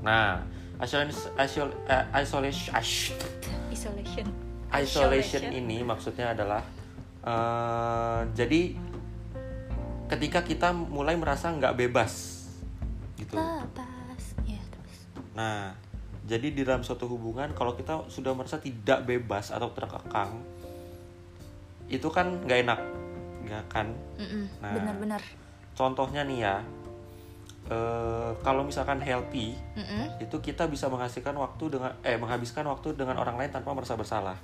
Nah, 0.06 0.38
isolation 0.78 1.34
isol, 1.34 1.68
eh, 1.90 2.04
isolation 2.22 2.72
isolation 3.74 4.26
isolation 4.70 5.42
ini 5.50 5.82
maksudnya 5.82 6.30
adalah 6.30 6.62
eh, 7.26 8.20
jadi 8.38 8.78
ketika 10.06 10.46
kita 10.46 10.70
mulai 10.70 11.18
merasa 11.18 11.50
nggak 11.50 11.74
bebas 11.74 12.46
gitu. 13.18 13.34
lepas 13.34 14.24
ya 14.46 14.62
terus 14.70 14.98
Nah, 15.34 15.74
jadi 16.26 16.54
di 16.54 16.62
dalam 16.62 16.86
suatu 16.86 17.10
hubungan 17.10 17.50
kalau 17.58 17.74
kita 17.74 18.06
sudah 18.06 18.30
merasa 18.38 18.62
tidak 18.62 19.02
bebas 19.02 19.50
atau 19.50 19.74
terkekang, 19.74 20.38
itu 21.90 22.06
kan 22.14 22.46
nggak 22.46 22.58
enak, 22.62 22.80
nggak 23.46 23.64
kan? 23.66 23.90
Mm-mm. 24.22 24.46
Nah. 24.62 24.74
benar-benar 24.74 25.22
Contohnya 25.76 26.24
nih 26.24 26.38
ya, 26.40 26.56
eh, 27.66 28.30
kalau 28.40 28.62
misalkan 28.62 28.98
healthy, 28.98 29.54
Mm-mm. 29.72 30.18
itu 30.18 30.36
kita 30.38 30.64
bisa 30.64 30.86
menghasilkan 30.86 31.34
waktu 31.34 31.64
dengan 31.70 31.92
eh 32.00 32.14
menghabiskan 32.14 32.64
waktu 32.64 32.94
dengan 32.94 33.16
orang 33.16 33.34
lain 33.34 33.50
tanpa 33.50 33.70
merasa 33.70 33.94
bersalah. 33.94 34.38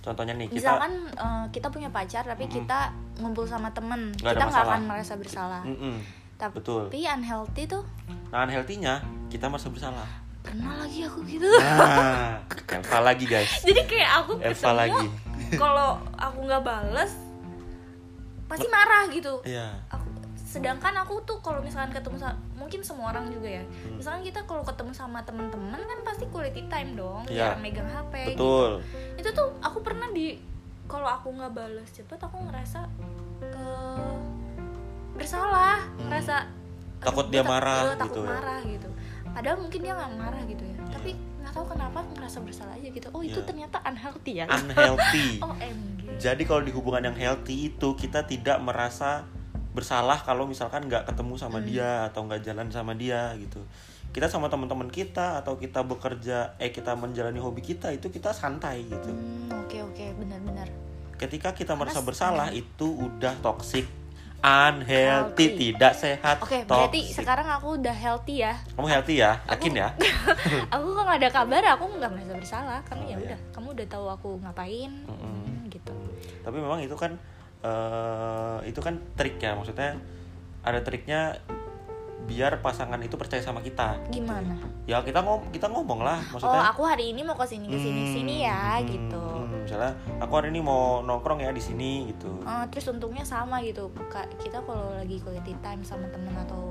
Contohnya 0.00 0.32
nih 0.32 0.48
kita, 0.48 0.56
misalkan 0.56 0.92
eh, 1.10 1.44
kita 1.50 1.68
punya 1.68 1.88
pacar 1.88 2.24
tapi 2.24 2.44
Mm-mm. 2.44 2.56
kita 2.56 2.80
ngumpul 3.18 3.44
sama 3.44 3.68
temen 3.68 4.10
ada 4.16 4.32
kita 4.32 4.44
nggak 4.46 4.64
akan 4.64 4.82
merasa 4.86 5.14
bersalah 5.14 5.60
Mm-mm, 5.62 6.00
tapi 6.34 6.56
betul. 6.56 6.88
unhealthy 6.88 7.68
tuh 7.68 7.84
Nah, 8.30 8.42
unhealthy-nya 8.42 8.94
kita 9.28 9.44
merasa 9.46 9.68
bersalah. 9.68 10.08
pernah 10.40 10.72
lagi 10.78 11.04
aku 11.04 11.20
gitu 11.22 11.44
Nah, 11.52 12.40
Elva 12.72 12.98
lagi 13.04 13.28
guys, 13.28 13.60
jadi 13.60 13.84
kayak 13.84 14.10
aku 14.18 14.32
Elva 14.40 14.70
lagi. 14.72 15.06
kalau 15.52 16.00
aku 16.16 16.38
nggak 16.42 16.62
bales 16.62 17.12
pasti 18.46 18.66
marah 18.66 19.04
gitu 19.06 19.36
Iya. 19.44 19.68
aku 19.86 19.99
sedangkan 20.50 20.90
aku 20.98 21.22
tuh 21.22 21.38
kalau 21.38 21.62
misalkan 21.62 21.92
ketemu 21.92 22.18
sama 22.18 22.34
mungkin 22.52 22.82
semua 22.82 23.06
orang 23.08 23.30
juga 23.30 23.46
ya 23.48 23.62
Hmm. 23.62 23.96
misalkan 23.96 24.22
kita 24.22 24.42
kalau 24.42 24.60
ketemu 24.60 24.90
sama 24.90 25.22
teman-teman 25.22 25.78
kan 25.78 25.98
pasti 26.02 26.26
quality 26.26 26.66
time 26.66 26.92
dong 26.92 27.22
Iya. 27.24 27.54
jarang 27.54 27.62
megang 27.62 27.86
hp 27.86 28.10
gitu. 28.10 28.34
Betul. 28.34 28.70
itu 29.16 29.28
tuh 29.30 29.48
aku 29.60 29.78
pernah 29.80 30.08
di 30.08 30.42
kalau 30.84 31.06
aku 31.06 31.30
nggak 31.30 31.52
balas 31.52 31.86
cepet 31.88 32.18
aku 32.18 32.36
ngerasa 32.42 32.82
ke 33.40 33.66
bersalah 35.12 35.78
Hmm. 35.92 36.08
ngerasa 36.08 36.36
Takut 37.00 37.26
dia 37.28 37.40
marah 37.42 37.80
gua 37.82 37.96
takut 37.96 38.12
gitu 38.12 38.20
ya. 38.20 38.28
marah 38.30 38.60
gitu 38.62 38.88
padahal 39.30 39.56
mungkin 39.56 39.80
dia 39.80 39.92
nggak 39.94 40.12
marah 40.18 40.42
gitu 40.44 40.64
ya 40.66 40.76
tapi 40.90 41.10
nggak 41.40 41.52
tahu 41.54 41.64
kenapa 41.66 41.96
aku 42.00 42.10
ngerasa 42.12 42.38
bersalah 42.42 42.74
aja 42.74 42.88
gitu 42.90 43.06
oh 43.08 43.22
itu 43.22 43.38
Iya. 43.38 43.46
ternyata 43.46 43.76
unhealthy 43.82 44.32
ya 44.34 44.46
Unhealthy. 44.46 45.28
OMG 45.46 46.02
Jadi 46.18 46.42
kalau 46.44 46.60
di 46.60 46.68
hubungan 46.68 47.06
yang 47.06 47.16
healthy 47.16 47.70
itu 47.70 47.88
kita 47.94 48.20
tidak 48.22 48.58
merasa 48.58 49.24
bersalah 49.70 50.18
kalau 50.18 50.44
misalkan 50.44 50.84
nggak 50.84 51.06
ketemu 51.06 51.34
sama 51.36 51.58
Hmm. 51.58 51.66
dia 51.66 51.90
atau 52.04 52.24
nggak 52.24 52.42
jalan 52.42 52.66
sama 52.68 52.92
dia 52.92 53.32
gitu 53.36 53.62
kita 54.10 54.26
sama 54.26 54.46
teman-teman 54.46 54.88
kita 54.88 55.38
atau 55.38 55.54
kita 55.54 55.80
bekerja 55.82 56.58
eh 56.58 56.68
kita 56.68 56.92
menjalani 56.92 57.38
hobi 57.38 57.60
kita 57.60 57.88
itu 57.90 58.08
kita 58.08 58.30
santai 58.30 58.82
gitu 58.84 59.08
Hmm, 59.08 59.46
oke 59.56 59.78
oke 59.84 60.04
benar-benar 60.16 60.66
ketika 61.16 61.52
kita 61.52 61.72
merasa 61.72 61.94
Karena- 61.96 62.08
bersalah 62.08 62.48
itu 62.50 62.86
udah 62.90 63.38
toxic 63.38 63.86
unhealthy 64.40 65.46
Healthy. 65.46 65.68
tidak 65.68 65.92
sehat 65.94 66.36
oke 66.38 66.64
berarti 66.64 67.00
toxic. 67.04 67.14
sekarang 67.14 67.46
aku 67.46 67.76
udah 67.76 67.92
healthy 67.92 68.40
ya 68.40 68.56
kamu 68.72 68.88
healthy 68.88 69.14
ya 69.16 69.36
yakin 69.46 69.72
ya 69.76 69.88
aku 70.72 70.86
kalau 70.88 71.04
nggak 71.04 71.20
ada 71.20 71.30
kabar 71.30 71.62
aku 71.70 71.84
nggak 71.92 72.10
merasa 72.10 72.34
bersalah 72.34 72.78
karena 72.82 73.02
Oh, 73.02 73.06
ya 73.06 73.12
iya. 73.12 73.24
udah 73.26 73.38
kamu 73.52 73.68
udah 73.72 73.86
tahu 73.86 74.06
aku 74.08 74.28
ngapain 74.40 74.90
Mm-mm. 75.04 75.68
gitu 75.68 75.92
tapi 76.40 76.56
memang 76.56 76.80
itu 76.80 76.96
kan 76.96 77.14
eh, 77.62 78.58
itu 78.64 78.80
kan 78.80 78.96
trik 79.14 79.36
ya 79.36 79.52
maksudnya 79.52 79.96
ada 80.60 80.80
triknya 80.80 81.36
biar 82.20 82.60
pasangan 82.60 83.00
itu 83.00 83.16
percaya 83.16 83.40
sama 83.40 83.58
kita. 83.58 83.96
Gimana? 84.08 84.54
Ya 84.86 85.00
kita 85.00 85.18
ngom 85.18 85.50
kita 85.50 85.66
ngomong 85.66 86.04
lah 86.04 86.20
oh 86.20 86.36
maksudnya 86.36 86.62
aku 86.68 86.82
hari 86.84 87.10
ini 87.10 87.20
mau 87.20 87.34
ke 87.34 87.42
sini 87.42 87.66
ke 87.66 87.74
sini 87.74 88.02
Hmm, 88.02 88.12
sini 88.12 88.34
ya 88.44 88.78
hmm, 88.78 88.86
gitu. 88.86 89.24
hmm, 89.24 89.56
misalnya 89.66 89.92
aku 90.20 90.32
hari 90.36 90.48
ini 90.48 90.60
mau 90.60 91.00
nongkrong 91.00 91.40
ya 91.40 91.50
di 91.50 91.58
sini 91.58 92.06
gitu. 92.08 92.30
Eh, 92.44 92.64
terus 92.70 92.86
untungnya 92.86 93.24
sama 93.24 93.58
gitu 93.60 93.90
kita 94.38 94.62
kalau 94.62 94.94
lagi 94.94 95.18
quality 95.18 95.56
time 95.58 95.82
sama 95.82 96.06
temen 96.08 96.30
atau 96.38 96.70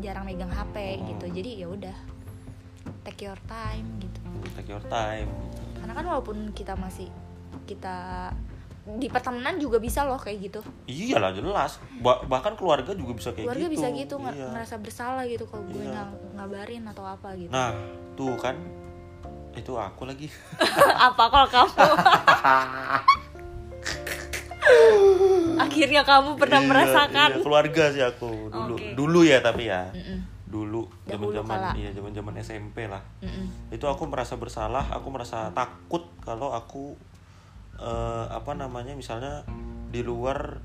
jarang 0.00 0.24
megang 0.24 0.48
HP 0.48 0.74
Hmm. 0.96 1.06
gitu. 1.12 1.26
Jadi 1.34 1.50
ya 1.60 1.66
udah 1.68 1.96
take 3.04 3.26
your 3.26 3.38
time 3.44 3.86
gitu. 4.00 4.20
Take 4.54 4.70
your 4.70 4.84
time 4.86 5.28
gitu. 5.28 5.60
karena 5.76 5.92
kan 5.92 6.06
walaupun 6.08 6.36
kita 6.50 6.72
masih 6.74 7.12
kita 7.62 8.32
di 8.88 9.10
pertemanan 9.10 9.58
juga 9.58 9.76
bisa 9.76 10.02
loh 10.02 10.14
kayak 10.14 10.38
gitu. 10.40 10.60
Iyalah 10.86 11.34
jelas. 11.34 11.82
Ba- 11.98 12.22
bahkan 12.22 12.54
keluarga 12.54 12.90
juga 12.90 13.12
bisa 13.12 13.30
kayak 13.30 13.50
keluarga 13.50 13.66
gitu. 13.66 13.74
bisa 13.74 13.86
gitu 13.90 14.14
Iya. 14.22 14.46
ngerasa 14.48 14.74
bersalah 14.78 15.24
gitu 15.24 15.42
kalau 15.44 15.66
gue 15.66 15.82
Iya. 15.82 16.06
ngabarin 16.32 16.86
atau 16.86 17.02
apa 17.02 17.34
gitu. 17.34 17.50
Nah 17.50 17.74
tuh 18.14 18.38
kan 18.38 18.54
itu 19.52 19.72
aku 19.72 20.04
lagi. 20.04 20.30
Apa 21.08 21.24
kalau 21.26 21.48
kamu? 21.48 21.72
Akhirnya 25.56 26.02
kamu 26.02 26.36
pernah 26.36 26.60
Iya, 26.60 26.68
merasakan. 26.68 27.28
iya, 27.32 27.40
keluarga 27.40 27.84
sih 27.90 28.02
aku 28.02 28.30
dulu. 28.48 28.74
Oke. 28.76 28.92
dulu 28.94 29.20
ya 29.22 29.40
tapi 29.40 29.66
ya. 29.66 29.88
Mm-mm, 29.90 30.18
dulu 30.46 30.86
zaman 31.02 31.32
zaman 31.34 31.58
iya 31.74 31.90
zaman 31.90 32.12
zaman 32.12 32.34
SMP 32.38 32.86
lah. 32.86 33.02
Mm-mm. 33.18 33.50
itu 33.68 33.82
aku 33.82 34.06
merasa 34.06 34.36
bersalah 34.36 34.86
aku 34.90 35.08
merasa 35.10 35.50
takut 35.50 36.06
kalau 36.20 36.52
aku 36.52 36.94
eh, 37.76 38.24
apa 38.28 38.52
namanya 38.52 38.92
misalnya 38.92 39.44
di 39.86 40.00
luar 40.00 40.58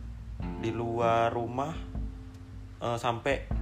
di 0.58 0.70
luar 0.70 1.30
rumah 1.30 1.72
eh, 2.80 2.98
sampai 2.98 3.60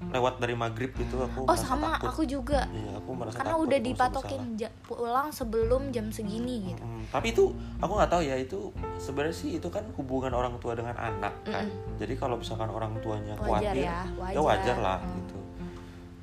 lewat 0.00 0.40
dari 0.40 0.56
maghrib 0.56 0.90
gitu 0.90 1.22
aku 1.22 1.44
oh 1.44 1.54
sama 1.54 1.94
takut. 1.94 2.08
aku 2.10 2.22
juga. 2.24 2.66
Iya 2.66 2.98
aku 2.98 3.10
merasa 3.14 3.36
karena 3.36 3.52
takut, 3.52 3.66
udah 3.68 3.78
dipatokin 3.80 4.42
ja- 4.56 4.74
pulang 4.82 5.28
sebelum 5.28 5.92
jam 5.92 6.08
segini 6.08 6.72
gitu. 6.72 6.82
Hmm, 6.82 7.04
tapi 7.06 7.30
itu 7.30 7.52
aku 7.78 7.92
nggak 7.94 8.10
tahu 8.10 8.22
ya 8.24 8.34
itu 8.34 8.72
sebenarnya 8.96 9.36
sih 9.36 9.50
itu 9.54 9.68
kan 9.68 9.84
hubungan 9.94 10.32
orang 10.32 10.56
tua 10.58 10.72
dengan 10.72 10.96
anak 10.96 11.30
kan. 11.44 11.68
Jadi 12.00 12.16
kalau 12.16 12.34
misalkan 12.34 12.66
orang 12.66 12.96
tuanya 12.98 13.36
Wajar 13.36 13.70
khawatir 13.70 13.76
ya, 13.76 13.98
wajar. 14.16 14.34
ya 14.34 14.40
wajar. 14.40 14.76
lah 14.80 14.98
Hmm. 14.98 15.14
gitu. 15.14 15.38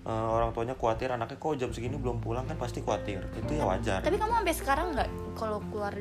Eh, 0.04 0.28
orang 0.34 0.50
tuanya 0.52 0.74
khawatir 0.74 1.08
anaknya 1.08 1.38
kok 1.38 1.56
jam 1.56 1.70
segini 1.70 1.96
belum 1.96 2.18
pulang 2.18 2.44
kan 2.44 2.58
pasti 2.58 2.82
khawatir. 2.82 3.24
Itu 3.38 3.52
ya 3.52 3.64
wajar. 3.64 4.02
tapi 4.02 4.16
kamu 4.16 4.34
sampai 4.36 4.56
sekarang 4.58 4.88
nggak 4.92 5.08
kalau 5.38 5.62
keluar 5.70 5.94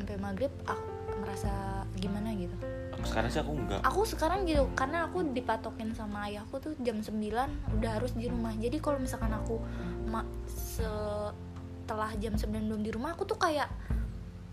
sampai 0.00 0.16
maghrib 0.16 0.52
aku 0.64 1.00
merasa 1.20 1.84
gimana 2.00 2.32
gitu. 2.32 2.56
Sekarang 3.04 3.28
sih 3.28 3.40
aku 3.40 3.52
enggak 3.52 3.80
aku 3.84 4.00
sekarang 4.08 4.48
gitu 4.48 4.64
karena 4.72 5.04
aku 5.08 5.20
dipatokin 5.36 5.92
sama 5.92 6.32
ayahku 6.32 6.56
tuh 6.56 6.72
jam 6.80 7.04
9 7.04 7.20
udah 7.76 7.90
harus 8.00 8.16
di 8.16 8.26
rumah. 8.32 8.56
Jadi 8.56 8.80
kalau 8.80 8.96
misalkan 8.96 9.32
aku 9.36 9.60
ma- 10.08 10.28
setelah 10.48 12.10
jam 12.16 12.32
9 12.36 12.48
belum 12.48 12.80
di 12.80 12.90
rumah 12.92 13.12
aku 13.12 13.28
tuh 13.28 13.36
kayak 13.36 13.68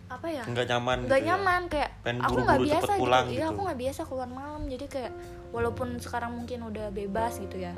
apa 0.07 0.27
ya? 0.27 0.43
Nggak 0.43 0.67
nyaman 0.75 0.97
nggak 1.07 1.19
gitu 1.19 1.23
ya. 1.23 1.29
nyaman 1.31 1.61
kayak 1.71 1.91
Pengen 2.03 2.21
aku 2.23 2.37
nggak 2.43 2.59
biasa 2.63 2.83
cepet 2.83 2.99
pulang 2.99 3.25
gitu. 3.27 3.31
Iya, 3.31 3.39
gitu. 3.39 3.51
aku 3.51 3.59
nggak 3.63 3.79
biasa 3.79 4.01
keluar 4.07 4.29
malam. 4.31 4.61
Jadi 4.67 4.85
kayak 4.91 5.13
walaupun 5.55 5.87
sekarang 6.03 6.31
mungkin 6.35 6.59
udah 6.67 6.87
bebas 6.91 7.33
gitu 7.39 7.57
ya. 7.59 7.73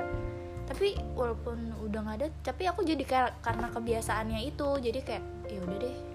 Tapi 0.66 0.94
walaupun 1.18 1.58
udah 1.82 2.00
nggak 2.06 2.16
ada 2.22 2.28
tapi 2.46 2.66
aku 2.66 2.82
jadi 2.86 3.02
kayak 3.06 3.30
karena 3.42 3.70
kebiasaannya 3.70 4.40
itu. 4.46 4.68
Jadi 4.82 5.00
kayak 5.02 5.24
ya 5.50 5.58
udah 5.62 5.78
deh 5.78 6.09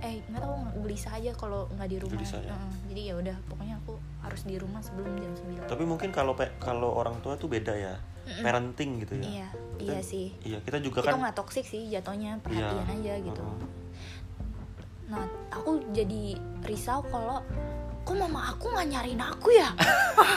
eh 0.00 0.22
nggak 0.24 0.38
tahu 0.38 0.54
gelisah 0.80 1.12
aja 1.12 1.30
kalau 1.32 1.66
nggak 1.70 1.88
di 1.88 1.98
rumah. 1.98 2.14
Gelisah 2.14 2.40
ya? 2.40 2.50
Heeh, 2.50 2.72
jadi 2.86 3.00
ya 3.02 3.14
udah 3.16 3.36
pokoknya 3.44 3.74
aku 3.78 3.92
harus 4.20 4.42
di 4.42 4.54
rumah 4.54 4.78
sebelum 4.78 5.10
jam 5.16 5.32
9 5.34 5.66
tapi 5.66 5.82
mungkin 5.82 6.10
kalau 6.10 6.32
kalau 6.56 6.90
orang 6.92 7.18
tua 7.18 7.34
tuh 7.34 7.46
beda 7.46 7.72
ya 7.72 7.94
parenting 8.38 9.00
gitu 9.00 9.16
ya. 9.16 9.24
Iya 9.24 9.48
Kita- 9.74 9.84
iya 9.88 10.00
sih. 10.00 10.26
iya 10.42 10.58
kita 10.60 10.78
juga 10.78 11.00
itu 11.00 11.08
kan 11.08 11.18
nggak 11.18 11.34
toksik 11.34 11.64
sih 11.64 11.88
jatuhnya 11.88 12.38
perhatian 12.38 12.84
Iya. 12.84 12.94
aja 12.94 13.14
gitu. 13.22 13.42
Heeh. 13.42 13.66
Nah, 15.08 15.24
aku 15.50 15.70
jadi 15.90 16.36
risau 16.62 17.00
kalau 17.02 17.40
kok 18.02 18.14
mama 18.14 18.52
aku 18.52 18.68
nggak 18.68 18.88
nyariin 18.88 19.18
aku 19.18 19.48
ya? 19.50 19.72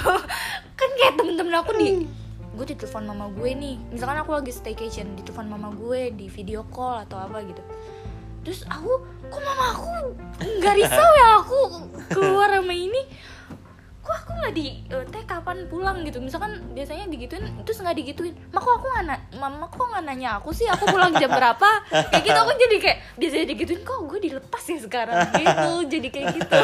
kan 0.79 0.89
kayak 0.91 1.13
temen-temen 1.13 1.53
aku 1.53 1.71
di 1.75 2.07
gue 2.51 2.65
ditelepon 2.65 3.03
mama 3.05 3.27
gue 3.29 3.49
nih. 3.49 3.75
Misalkan 3.91 4.17
aku 4.17 4.31
lagi 4.33 4.49
staycation 4.49 5.13
ditelepon 5.13 5.47
mama 5.47 5.69
gue 5.71 6.11
di 6.11 6.27
video 6.27 6.63
call 6.65 7.03
atau 7.03 7.19
apa 7.19 7.43
gitu 7.43 7.61
terus 8.41 8.65
aku 8.65 8.89
kok 9.23 9.39
mama 9.39 9.65
aku 9.71 9.89
nggak 10.39 10.75
risau 10.75 11.11
ya 11.13 11.27
aku 11.37 11.59
keluar 12.09 12.49
sama 12.51 12.73
ini? 12.73 13.01
Kok 14.01 14.15
aku 14.17 14.31
nggak 14.33 14.53
di 14.53 14.65
eh, 14.83 15.05
teh 15.07 15.23
kapan 15.23 15.57
pulang 15.65 16.01
gitu? 16.01 16.17
Misalkan 16.17 16.73
biasanya 16.73 17.05
digituin 17.05 17.45
terus 17.61 17.79
nggak 17.79 17.93
digituin. 17.95 18.33
Mak 18.49 18.59
kok 18.59 18.73
aku 18.75 18.87
nggak 18.89 19.05
na- 19.05 19.23
mama 19.35 19.65
kok 19.67 19.85
nggak 19.85 20.03
nanya 20.03 20.35
aku 20.35 20.49
sih? 20.51 20.65
Aku 20.65 20.85
pulang 20.85 21.13
jam 21.13 21.29
berapa? 21.31 21.69
Kayak 22.09 22.23
gitu 22.23 22.39
aku 22.39 22.51
jadi 22.59 22.75
kayak 22.79 22.97
biasanya 23.15 23.45
digituin 23.47 23.81
kok 23.81 23.99
gue 24.03 24.19
dilepas 24.19 24.63
ya 24.65 24.77
sekarang 24.79 25.17
gitu? 25.31 25.71
Jadi 25.87 26.07
kayak 26.09 26.27
gitu. 26.35 26.61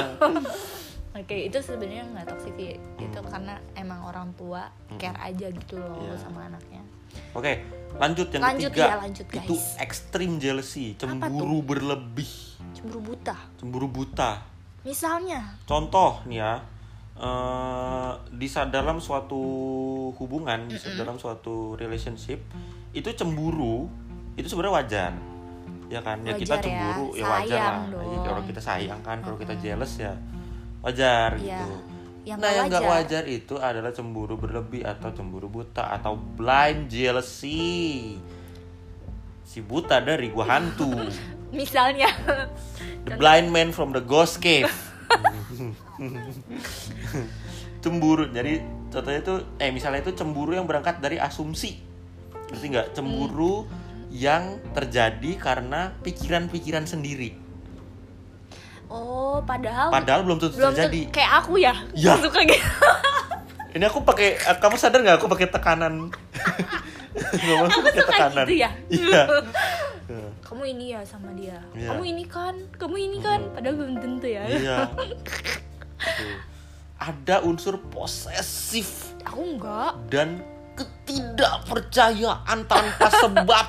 Oke 1.14 1.38
itu 1.44 1.58
sebenarnya 1.60 2.06
nggak 2.08 2.26
toksik 2.28 2.54
sih 2.54 2.74
itu 2.78 3.20
karena 3.24 3.58
emang 3.74 4.02
orang 4.04 4.34
tua 4.34 4.70
care 4.98 5.18
aja 5.20 5.50
gitu 5.50 5.74
loh 5.76 5.98
Iya. 6.00 6.14
sama 6.16 6.46
anaknya. 6.46 6.82
Oke 7.34 7.66
lanjut 7.98 8.28
yang 8.30 8.42
Lanjut, 8.44 8.72
ketiga. 8.72 8.86
ya, 8.86 8.96
lanjut, 9.00 9.26
itu 9.28 9.54
guys. 9.54 9.76
extreme 9.78 10.34
jealousy 10.38 10.94
cemburu 10.94 11.62
berlebih. 11.62 12.30
Cemburu 12.72 13.02
buta. 13.04 13.36
Cemburu 13.58 13.88
buta. 13.88 14.32
Misalnya? 14.82 15.58
Contoh 15.64 16.22
nih 16.24 16.38
ya 16.38 16.54
eh, 17.18 18.12
di 18.32 18.46
dalam 18.70 18.98
suatu 18.98 19.42
hubungan 20.14 20.70
di 20.70 20.78
sa- 20.78 20.94
dalam 20.94 21.18
suatu 21.18 21.74
relationship 21.74 22.38
itu 22.92 23.10
cemburu 23.12 23.90
itu 24.34 24.46
sebenarnya 24.46 24.76
wajar. 24.76 25.12
Ya 25.88 26.00
kan? 26.00 26.22
Ya 26.22 26.36
kita 26.36 26.56
Wajar 26.56 26.62
ya, 26.62 26.64
cemburu 26.64 27.06
ya, 27.12 27.26
wajar 27.26 27.48
sayang 27.48 27.66
lah. 27.66 27.90
Dong. 27.90 28.12
Ya, 28.14 28.20
kalau 28.24 28.42
kita 28.44 28.62
sayang 28.62 29.00
kan 29.02 29.18
kalau 29.20 29.38
kita 29.38 29.54
jealous 29.58 29.94
ya 29.98 30.14
wajar 30.80 31.34
Iya. 31.36 31.58
gitu 31.58 31.76
yang 32.28 32.44
nah 32.44 32.52
yang 32.52 32.68
nggak 32.68 32.84
wajar. 32.84 33.24
wajar 33.24 33.24
itu 33.32 33.56
adalah 33.56 33.96
cemburu 33.96 34.36
berlebih 34.36 34.84
atau 34.84 35.16
cemburu 35.16 35.48
buta 35.48 35.96
atau 35.96 36.20
blind 36.20 36.92
jealousy 36.92 38.20
si 39.48 39.64
buta 39.64 40.04
dari 40.04 40.28
gua 40.28 40.60
hantu 40.60 40.92
misalnya 41.56 42.12
The 43.08 43.16
blind 43.16 43.56
man 43.56 43.72
from 43.72 43.96
the 43.96 44.04
ghost 44.04 44.44
cave. 44.44 44.68
cemburu. 47.84 48.28
Jadi 48.28 48.60
contohnya 48.92 49.20
itu 49.24 49.36
eh 49.64 49.72
misalnya 49.72 50.04
itu 50.04 50.12
cemburu 50.12 50.52
yang 50.52 50.68
berangkat 50.68 51.00
dari 51.00 51.16
asumsi. 51.16 51.80
Ngerti 52.52 52.66
nggak? 52.68 52.88
Cemburu 52.92 53.64
yang 54.12 54.60
terjadi 54.76 55.40
karena 55.40 55.96
pikiran-pikiran 56.04 56.84
sendiri. 56.84 57.47
Oh 58.88 59.40
padahal 59.40 59.90
Padahal 59.90 60.22
belum 60.24 60.38
tentu 60.38 60.56
belum 60.56 60.72
terjadi. 60.72 61.02
kayak 61.10 61.32
aku 61.38 61.58
ya 61.58 61.74
Ya. 61.92 62.16
suka 62.16 62.42
gitu 62.42 62.62
Ini 63.76 63.86
aku 63.86 64.02
pakai 64.02 64.30
kamu 64.58 64.76
sadar 64.76 65.00
nggak 65.00 65.18
aku 65.18 65.28
pakai 65.28 65.48
tekanan? 65.48 66.10
Aku 67.18 67.68
pakai 67.68 67.94
suka 67.94 68.02
tekanan. 68.08 68.46
gitu 68.46 68.56
ya? 68.58 68.70
Iya. 68.88 69.22
kamu 70.48 70.64
ini 70.70 70.86
ya 70.94 71.02
sama 71.02 71.30
dia 71.32 71.60
Iya. 71.74 71.92
kamu 71.92 72.04
ini 72.08 72.24
kan 72.26 72.56
kamu 72.74 72.96
ini 72.98 73.18
kan 73.20 73.44
padahal 73.52 73.76
belum 73.76 73.96
tentu 73.98 74.28
ya 74.28 74.44
Iya. 74.46 74.78
Ada 76.98 77.42
unsur 77.42 77.78
posesif 77.86 79.14
aku 79.22 79.42
enggak 79.54 79.94
dan 80.08 80.42
ketidakpercayaan 80.74 82.60
tanpa 82.66 83.08
sebab. 83.12 83.66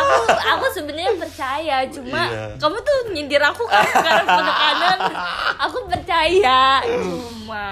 Aku 0.00 0.16
aku 0.32 0.66
sebenarnya 0.72 1.12
percaya 1.14 1.76
cuma 1.86 2.20
Iya. 2.22 2.44
kamu 2.56 2.76
tuh 2.78 2.96
nyindir 3.10 3.42
aku 3.42 3.62
kan 3.64 3.84
karena 3.86 4.24
penekanan 4.24 4.98
aku 5.64 5.78
percaya 5.86 6.60
cuma 6.82 7.66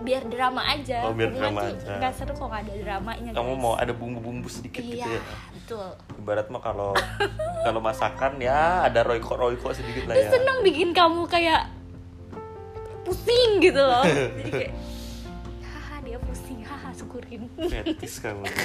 biar 0.00 0.24
drama 0.24 0.62
aja 0.64 1.04
Oh, 1.04 1.12
biar 1.12 1.28
Hubungan 1.28 1.52
drama 1.54 1.60
aja. 1.68 1.92
nggak 1.94 2.12
seru 2.12 2.32
kok 2.32 2.46
nggak 2.46 2.62
ada 2.62 2.72
dramanya 2.78 3.30
Kamu 3.30 3.52
guys. 3.52 3.60
mau 3.60 3.74
ada 3.74 3.92
bumbu-bumbu 3.92 4.48
sedikit 4.48 4.80
iya 4.80 5.04
gitu 5.04 5.10
ya. 5.10 5.22
betul 5.52 5.88
Ibarat 6.16 6.46
mah 6.48 6.60
kalau 6.60 6.90
kalau 7.60 7.78
masakan 7.78 8.32
ya 8.38 8.82
ada 8.82 9.00
royco 9.02 9.34
royco 9.34 9.68
sedikit 9.70 10.04
lah 10.04 10.14
Terus 10.14 10.26
ya. 10.26 10.32
seneng 10.34 10.58
bikin 10.62 10.90
kamu 10.90 11.22
kayak 11.26 11.68
pusing 13.04 13.50
gitu 13.58 13.78
loh 13.78 14.02
jadi 14.38 14.50
kayak 14.50 14.72
haha 15.62 15.96
dia 16.02 16.18
pusing 16.20 16.60
haha 16.60 16.88
syukurin 16.90 17.42
fetis 17.62 18.14
kamu 18.18 18.44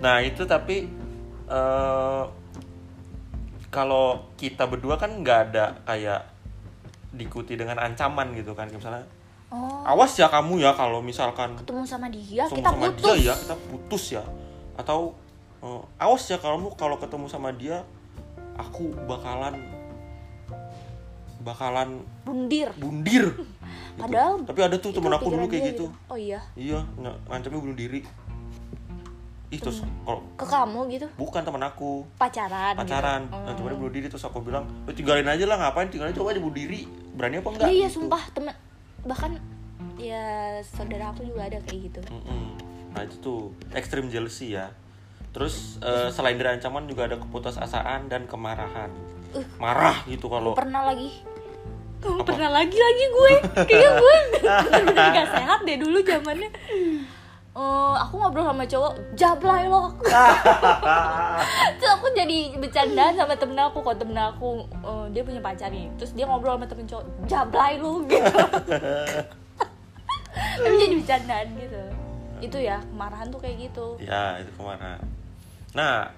nah 0.00 0.24
itu 0.24 0.42
tapi 0.48 0.88
eh, 1.48 2.24
kalau 3.70 4.26
kita 4.34 4.66
berdua 4.66 4.98
kan 4.98 5.14
nggak 5.22 5.38
ada 5.52 5.78
kayak 5.86 6.26
diikuti 7.14 7.54
dengan 7.54 7.78
ancaman 7.78 8.34
gitu 8.34 8.54
kan 8.54 8.70
misalnya 8.70 9.06
oh. 9.50 9.82
Awas 9.86 10.14
ya 10.14 10.30
kamu 10.30 10.62
ya 10.62 10.74
kalau 10.74 11.02
misalkan 11.02 11.58
ketemu 11.58 11.82
sama 11.86 12.06
dia 12.10 12.46
ketemu 12.46 12.58
kita 12.58 12.70
sama 12.70 12.86
putus. 12.86 13.02
dia 13.02 13.14
ya 13.18 13.34
kita 13.34 13.56
putus 13.70 14.04
ya. 14.14 14.24
Atau 14.78 15.00
eh, 15.62 15.82
awas 15.98 16.22
ya 16.26 16.38
kamu 16.38 16.74
kalau 16.78 16.96
ketemu 16.98 17.26
sama 17.26 17.50
dia 17.54 17.82
aku 18.58 18.94
bakalan 19.06 19.58
bakalan 21.40 22.04
bundir. 22.26 22.70
bundir. 22.78 23.26
Gitu. 23.90 24.06
Padahal 24.06 24.34
tapi 24.46 24.60
ada 24.64 24.76
tuh 24.80 24.94
temen 24.96 25.12
aku 25.12 25.28
dulu 25.28 25.44
kayak 25.50 25.60
dia 25.60 25.70
gitu. 25.74 25.86
oh 26.08 26.16
iya. 26.16 26.40
Iya 26.56 26.80
ng- 26.96 27.20
ngancamnya 27.26 27.58
bunuh 27.58 27.76
diri 27.76 28.00
ih 29.50 29.58
terus 29.58 29.82
kalau 30.06 30.22
ke 30.38 30.46
kamu 30.46 30.80
gitu? 30.94 31.06
Bukan 31.18 31.42
teman 31.42 31.58
aku. 31.60 32.06
Pacaran 32.14 32.78
pacaran. 32.78 33.26
Gitu. 33.26 33.34
nah 33.34 33.52
cuma 33.58 33.74
bunuh 33.74 33.90
diri 33.90 34.06
terus 34.06 34.22
aku 34.22 34.38
bilang 34.38 34.62
lu 34.86 34.94
tinggalin 34.94 35.26
aja 35.26 35.42
lah 35.42 35.58
ngapain 35.58 35.90
tinggalin? 35.90 36.14
Coba 36.14 36.30
aja 36.30 36.38
bunuh 36.38 36.54
diri. 36.54 36.86
Berani 37.12 37.42
apa 37.42 37.48
enggak? 37.50 37.66
Iya 37.66 37.74
iya 37.74 37.88
Gitu. 37.90 37.98
sumpah 37.98 38.22
temen 38.30 38.54
bahkan 39.00 39.32
ya 39.96 40.22
saudara 40.62 41.10
aku 41.10 41.24
juga 41.24 41.50
ada 41.50 41.58
kayak 41.60 41.80
gitu. 41.88 42.00
Mm-mm. 42.06 42.56
nah 42.90 43.02
itu 43.02 43.16
tuh 43.18 43.40
extreme 43.72 44.06
jealousy 44.06 44.54
ya. 44.54 44.70
Terus 45.30 45.78
eh, 45.78 46.10
selain 46.10 46.34
dari 46.34 46.54
ancaman 46.54 46.86
juga 46.86 47.06
ada 47.06 47.18
keputusasaan 47.18 48.06
dan 48.06 48.30
kemarahan. 48.30 48.90
Uh. 49.30 49.46
marah 49.62 50.02
gitu 50.06 50.26
kalau 50.26 50.54
pernah 50.54 50.86
lagi. 50.86 51.10
Kamu 52.00 52.24
Apa? 52.24 52.32
pernah 52.32 52.50
lagi 52.50 52.74
lagi 52.74 53.04
gue. 53.06 53.32
Kayaknya 53.62 53.90
gue 53.94 54.16
bener-bener 54.64 55.06
gak 55.12 55.28
sehat 55.36 55.58
deh 55.62 55.76
dulu 55.76 55.98
zamannya 56.00 56.50
Eh, 57.60 57.94
aku 58.00 58.16
ngobrol 58.16 58.48
sama 58.48 58.64
cowok 58.64 58.92
jablay 59.12 59.68
lo 59.68 59.92
terus 61.76 61.92
aku 61.92 62.08
jadi 62.16 62.56
bercandaan 62.56 63.12
sama 63.12 63.36
temen 63.36 63.60
aku 63.60 63.84
kok 63.84 64.00
temen 64.00 64.16
aku 64.16 64.64
eh, 64.64 65.04
dia 65.12 65.20
punya 65.20 65.44
pacar 65.44 65.68
nih. 65.68 65.92
Terus 66.00 66.16
dia 66.16 66.24
ngobrol 66.24 66.56
sama 66.56 66.64
temen 66.64 66.88
cowok 66.88 67.04
jablay 67.28 67.76
lo 67.76 68.00
gitu. 68.08 68.32
Tapi 70.64 70.74
jadi 70.80 70.94
bercandaan 71.04 71.46
gitu. 71.60 71.82
Itu 72.40 72.56
ya 72.64 72.80
kemarahan 72.80 73.28
tuh 73.28 73.40
kayak 73.44 73.56
gitu. 73.68 73.86
Ya 74.00 74.40
itu 74.40 74.48
kemarahan. 74.56 75.04
Nah 75.76 76.16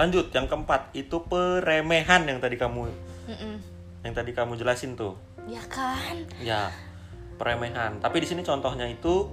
lanjut. 0.00 0.32
Yang 0.32 0.56
keempat 0.56 0.88
itu 0.96 1.20
peremehan 1.28 2.24
yang 2.24 2.40
tadi 2.40 2.56
kamu 2.56 2.88
Mm-mm. 3.28 3.54
yang 4.08 4.14
tadi 4.16 4.32
kamu 4.32 4.56
jelasin 4.56 4.96
tuh. 4.96 5.20
Ya 5.44 5.60
kan? 5.68 6.16
Ya 6.40 6.72
peremehan. 7.36 8.00
Tapi 8.00 8.24
di 8.24 8.26
sini 8.30 8.40
contohnya 8.40 8.88
itu 8.88 9.28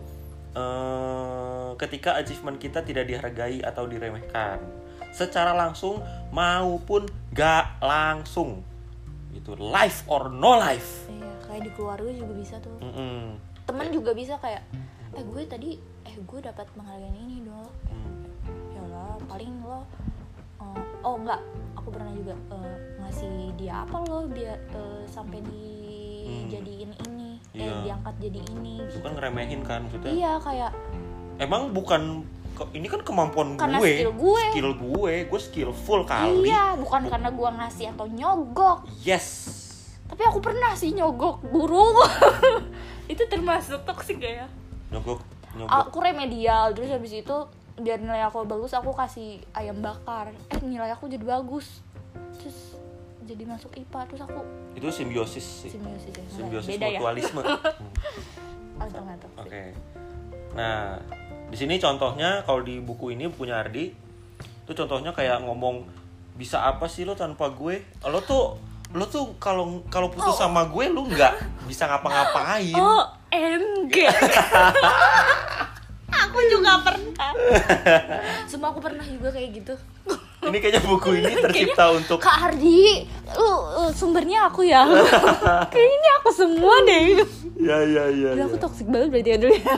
eh, 0.54 1.70
ketika 1.80 2.18
achievement 2.18 2.58
kita 2.58 2.82
tidak 2.86 3.06
dihargai 3.10 3.62
atau 3.62 3.86
diremehkan. 3.86 4.62
Secara 5.10 5.58
langsung 5.58 6.02
maupun 6.30 7.10
gak 7.34 7.82
langsung. 7.82 8.62
Gitu. 9.34 9.58
Life 9.58 10.06
or 10.10 10.30
no 10.30 10.58
life. 10.58 11.10
Iya 11.10 11.30
kayak 11.50 11.62
di 11.66 11.72
keluarga 11.74 12.12
juga 12.14 12.34
bisa 12.38 12.56
tuh. 12.62 12.78
Mm-mm. 12.78 13.42
temen 13.70 13.86
juga 13.94 14.18
bisa 14.18 14.34
kayak 14.42 14.66
eh 15.14 15.22
gue 15.26 15.44
tadi 15.46 15.78
eh 16.06 16.16
gue 16.18 16.40
dapat 16.42 16.66
penghargaan 16.74 17.18
ini 17.18 17.46
dong. 17.46 17.70
Mm. 17.90 18.22
ya 18.74 18.84
lah 18.90 19.14
paling 19.26 19.54
lo 19.62 19.86
eh, 20.62 20.82
oh 21.06 21.18
enggak 21.18 21.42
aku 21.78 21.90
pernah 21.94 22.14
juga 22.14 22.34
eh, 22.54 22.76
ngasih 23.02 23.54
dia 23.58 23.86
apa 23.86 23.98
lo 24.06 24.26
biar 24.30 24.58
eh, 24.74 25.04
sampai 25.10 25.42
dijadiin 25.42 26.94
ini 27.10 27.19
eh 27.60 27.68
Iya. 27.68 27.76
diangkat 27.86 28.16
jadi 28.18 28.40
ini 28.50 28.74
itu 28.80 28.88
gitu. 28.90 29.04
kan 29.04 29.12
ngeremehin 29.14 29.62
kan 29.62 29.80
maksudnya? 29.84 30.12
Iya 30.12 30.32
kayak 30.40 30.72
emang 31.38 31.62
bukan 31.70 32.24
ini 32.72 32.88
kan 32.88 33.00
kemampuan 33.02 33.56
Karena 33.56 33.80
gue. 33.80 33.92
skill 33.94 34.14
gue. 34.14 34.44
skill 34.52 34.72
gue 34.74 35.14
gue 35.28 35.40
skillful 35.40 36.02
kali. 36.04 36.48
Iya 36.48 36.76
bukan 36.76 37.08
karena 37.08 37.30
gue 37.30 37.50
ngasih 37.54 37.86
atau 37.94 38.06
nyogok. 38.06 38.84
Yes. 39.00 39.28
Tapi 40.08 40.24
aku 40.24 40.40
pernah 40.40 40.74
sih 40.74 40.92
nyogok 40.92 41.44
guru. 41.46 42.00
Itu 43.12 43.24
termasuk 43.26 43.84
toksik 43.84 44.20
gak 44.20 44.34
ya? 44.44 44.48
Nyogok 44.90 45.20
nyogok. 45.56 45.72
Aku 45.88 45.98
remedial 46.00 46.72
terus 46.72 46.90
habis 46.90 47.12
itu 47.12 47.36
biar 47.76 47.96
nilai 47.98 48.22
aku 48.22 48.44
bagus 48.44 48.76
aku 48.76 48.92
kasih 48.92 49.40
ayam 49.52 49.80
bakar. 49.80 50.30
Eh 50.52 50.60
nilai 50.60 50.92
aku 50.92 51.08
jadi 51.08 51.24
bagus. 51.24 51.80
Terus 52.38 52.69
jadi 53.30 53.44
masuk 53.46 53.70
IPA 53.78 54.00
terus 54.10 54.22
aku 54.26 54.42
itu 54.74 54.88
simbiosis 54.90 55.46
sih. 55.46 55.70
Simbiosis 55.70 56.14
ya 56.14 56.26
simbiosis 56.34 56.70
beda 56.74 56.88
ya. 56.90 56.98
mutualisme. 56.98 57.42
Atau 58.82 59.00
nggak 59.06 59.18
tahu 59.22 59.32
Oke. 59.46 59.64
Nah, 60.56 60.98
di 61.52 61.58
sini 61.60 61.78
contohnya 61.78 62.42
kalau 62.48 62.66
di 62.66 62.82
buku 62.82 63.14
ini 63.14 63.30
bukunya 63.30 63.62
Ardi, 63.62 63.92
itu 64.40 64.72
contohnya 64.74 65.12
kayak 65.14 65.46
ngomong 65.46 65.86
bisa 66.40 66.64
apa 66.64 66.88
sih 66.88 67.04
lo 67.06 67.14
tanpa 67.14 67.52
gue? 67.54 67.84
Lo 68.08 68.24
tuh 68.24 68.58
lo 68.90 69.06
tuh 69.06 69.38
kalau 69.38 69.86
kalau 69.94 70.10
putus 70.10 70.34
sama 70.34 70.66
gue 70.66 70.90
lu 70.90 71.06
nggak 71.06 71.68
bisa 71.70 71.86
ngapa-ngapain. 71.86 72.74
oh 72.82 73.06
MG 73.30 74.10
aku 76.26 76.40
juga 76.50 76.82
pernah. 76.82 77.30
Semua 78.50 78.74
aku 78.74 78.82
pernah 78.82 79.06
juga 79.06 79.30
kayak 79.30 79.50
gitu 79.62 79.76
Ini 80.42 80.58
kayaknya 80.58 80.82
buku 80.82 81.10
ini 81.14 81.34
tercipta 81.38 81.92
untuk 81.92 82.18
Kak 82.18 82.38
Ardi 82.50 83.04
lu 83.30 83.46
uh, 83.46 83.92
sumbernya 83.92 84.48
aku 84.48 84.64
ya 84.64 84.82
kayaknya 85.74 86.12
aku 86.18 86.30
semua 86.32 86.82
deh 86.82 87.22
ya 87.56 87.78
ya 87.80 88.04
ya. 88.08 88.30
Gila, 88.34 88.46
aku 88.46 88.56
ya. 88.56 88.62
toxic 88.62 88.88
banget 88.88 89.08
berarti 89.12 89.30
ya 89.30 89.38
dulu 89.38 89.54
ya 89.54 89.74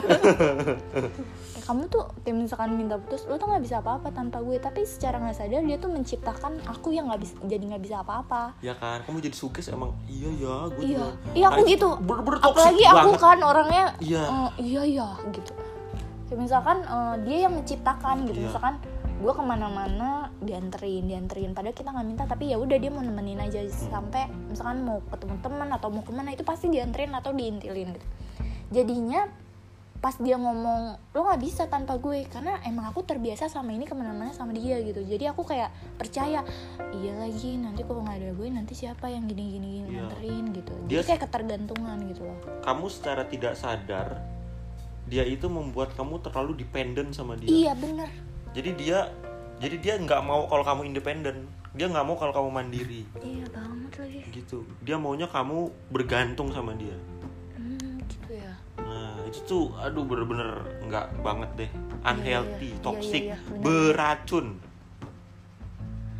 Eh, 1.52 1.60
kamu 1.62 1.84
tuh 1.86 2.04
kayak 2.18 2.36
misalkan 2.38 2.72
minta 2.72 2.96
putus 2.96 3.22
lo 3.24 3.36
tuh 3.36 3.44
nggak 3.44 3.60
bisa 3.60 3.76
apa-apa 3.78 4.08
tanpa 4.08 4.40
gue 4.40 4.56
tapi 4.56 4.82
secara 4.82 5.18
nggak 5.18 5.36
sadar 5.36 5.60
dia 5.60 5.76
tuh 5.76 5.90
menciptakan 5.90 6.58
aku 6.64 6.90
yang 6.90 7.06
nggak 7.06 7.20
bisa 7.20 7.34
jadi 7.42 7.64
nggak 7.68 7.82
bisa 7.82 7.96
apa-apa 8.00 8.56
Ya 8.58 8.72
kan, 8.72 9.02
kamu 9.02 9.20
jadi 9.20 9.36
suges 9.36 9.68
emang 9.68 9.92
iya 10.06 10.30
ya, 10.32 10.54
gue 10.68 10.82
iya 10.82 10.96
juga. 10.96 11.06
iya 11.32 11.46
aku 11.48 11.60
itu 11.62 11.68
gitu 11.68 11.88
Bener-bener 12.00 12.38
toxic 12.40 12.56
apalagi 12.56 12.84
aku 12.84 12.98
banget. 13.04 13.20
kan 13.20 13.38
orangnya 13.42 13.84
Iya. 14.00 14.22
eh, 14.24 14.50
iya 14.60 14.82
iya 14.88 15.08
gitu 15.28 15.52
kayak 16.26 16.38
misalkan 16.40 16.76
eh, 16.80 17.14
dia 17.22 17.36
yang 17.42 17.52
menciptakan 17.52 18.16
gitu 18.24 18.38
Iya. 18.38 18.46
misalkan 18.48 18.74
gue 19.14 19.32
ke 19.32 19.42
mana-mana 19.44 20.10
dianterin 20.42 21.06
dianterin. 21.06 21.50
Padahal 21.52 21.72
kita 21.72 21.90
nggak 21.90 22.06
minta 22.06 22.24
tapi 22.24 22.50
ya 22.50 22.58
udah 22.58 22.76
dia 22.76 22.90
mau 22.90 23.00
nemenin 23.00 23.38
aja 23.38 23.62
sampai 23.68 24.26
misalkan 24.46 24.82
mau 24.82 25.00
ketemu 25.06 25.38
teman 25.38 25.68
atau 25.70 25.88
mau 25.88 26.02
ke 26.02 26.10
mana 26.10 26.30
itu 26.30 26.42
pasti 26.42 26.68
dianterin 26.68 27.10
atau 27.12 27.30
diintilin 27.30 27.94
gitu. 27.94 28.06
Jadinya 28.70 29.28
pas 29.98 30.18
dia 30.18 30.34
ngomong 30.34 30.98
lo 31.14 31.20
nggak 31.22 31.38
bisa 31.38 31.70
tanpa 31.70 31.94
gue 31.94 32.26
karena 32.26 32.58
emang 32.66 32.90
aku 32.90 33.06
terbiasa 33.06 33.46
sama 33.46 33.70
ini 33.70 33.86
ke 33.86 33.94
mana-mana 33.94 34.34
sama 34.34 34.50
dia 34.50 34.82
gitu. 34.82 34.98
Jadi 34.98 35.30
aku 35.30 35.46
kayak 35.46 35.70
percaya 35.94 36.42
iya 36.92 37.12
lagi 37.14 37.54
nanti 37.54 37.86
kalau 37.86 38.02
nggak 38.02 38.18
ada 38.18 38.30
gue 38.34 38.48
nanti 38.50 38.74
siapa 38.74 39.06
yang 39.06 39.24
gini 39.24 39.54
gini 39.54 39.68
gini 39.72 39.86
Iya. 39.86 40.02
nganterin 40.02 40.44
gitu. 40.52 40.74
Dia- 40.90 40.98
jadi 40.98 41.06
kayak 41.06 41.22
ketergantungan 41.22 41.98
gitu 42.10 42.26
loh. 42.26 42.38
Kamu 42.60 42.90
secara 42.90 43.22
tidak 43.24 43.54
sadar 43.54 44.18
dia 45.02 45.22
itu 45.22 45.46
membuat 45.46 45.94
kamu 45.94 46.18
terlalu 46.18 46.58
dependen 46.58 47.14
sama 47.14 47.38
dia. 47.38 47.46
iya 47.46 47.72
bener. 47.74 48.10
Jadi 48.52 48.70
dia 48.74 49.06
jadi 49.62 49.76
dia 49.78 49.94
nggak 49.94 50.22
mau 50.26 50.50
kalau 50.50 50.66
kamu 50.66 50.90
independen. 50.90 51.46
Dia 51.72 51.86
nggak 51.86 52.02
mau 52.02 52.18
kalau 52.18 52.34
kamu 52.34 52.48
mandiri. 52.50 53.06
Iya 53.22 53.46
banget 53.54 53.92
lagi. 54.02 54.20
Gitu. 54.34 54.66
Dia 54.82 54.98
maunya 54.98 55.30
kamu 55.30 55.70
bergantung 55.88 56.50
sama 56.50 56.74
dia. 56.74 56.98
Hmm, 57.54 58.02
gitu 58.10 58.42
ya. 58.42 58.52
Nah 58.82 59.22
itu 59.30 59.38
tuh 59.46 59.64
aduh 59.78 60.02
bener-bener 60.02 60.66
nggak 60.90 61.06
banget 61.22 61.50
deh. 61.54 61.70
Unhealthy 62.02 62.74
iya, 62.74 62.76
iya, 62.76 62.82
toxic 62.82 63.22
iya, 63.22 63.36
bener. 63.46 63.62
beracun. 63.62 64.46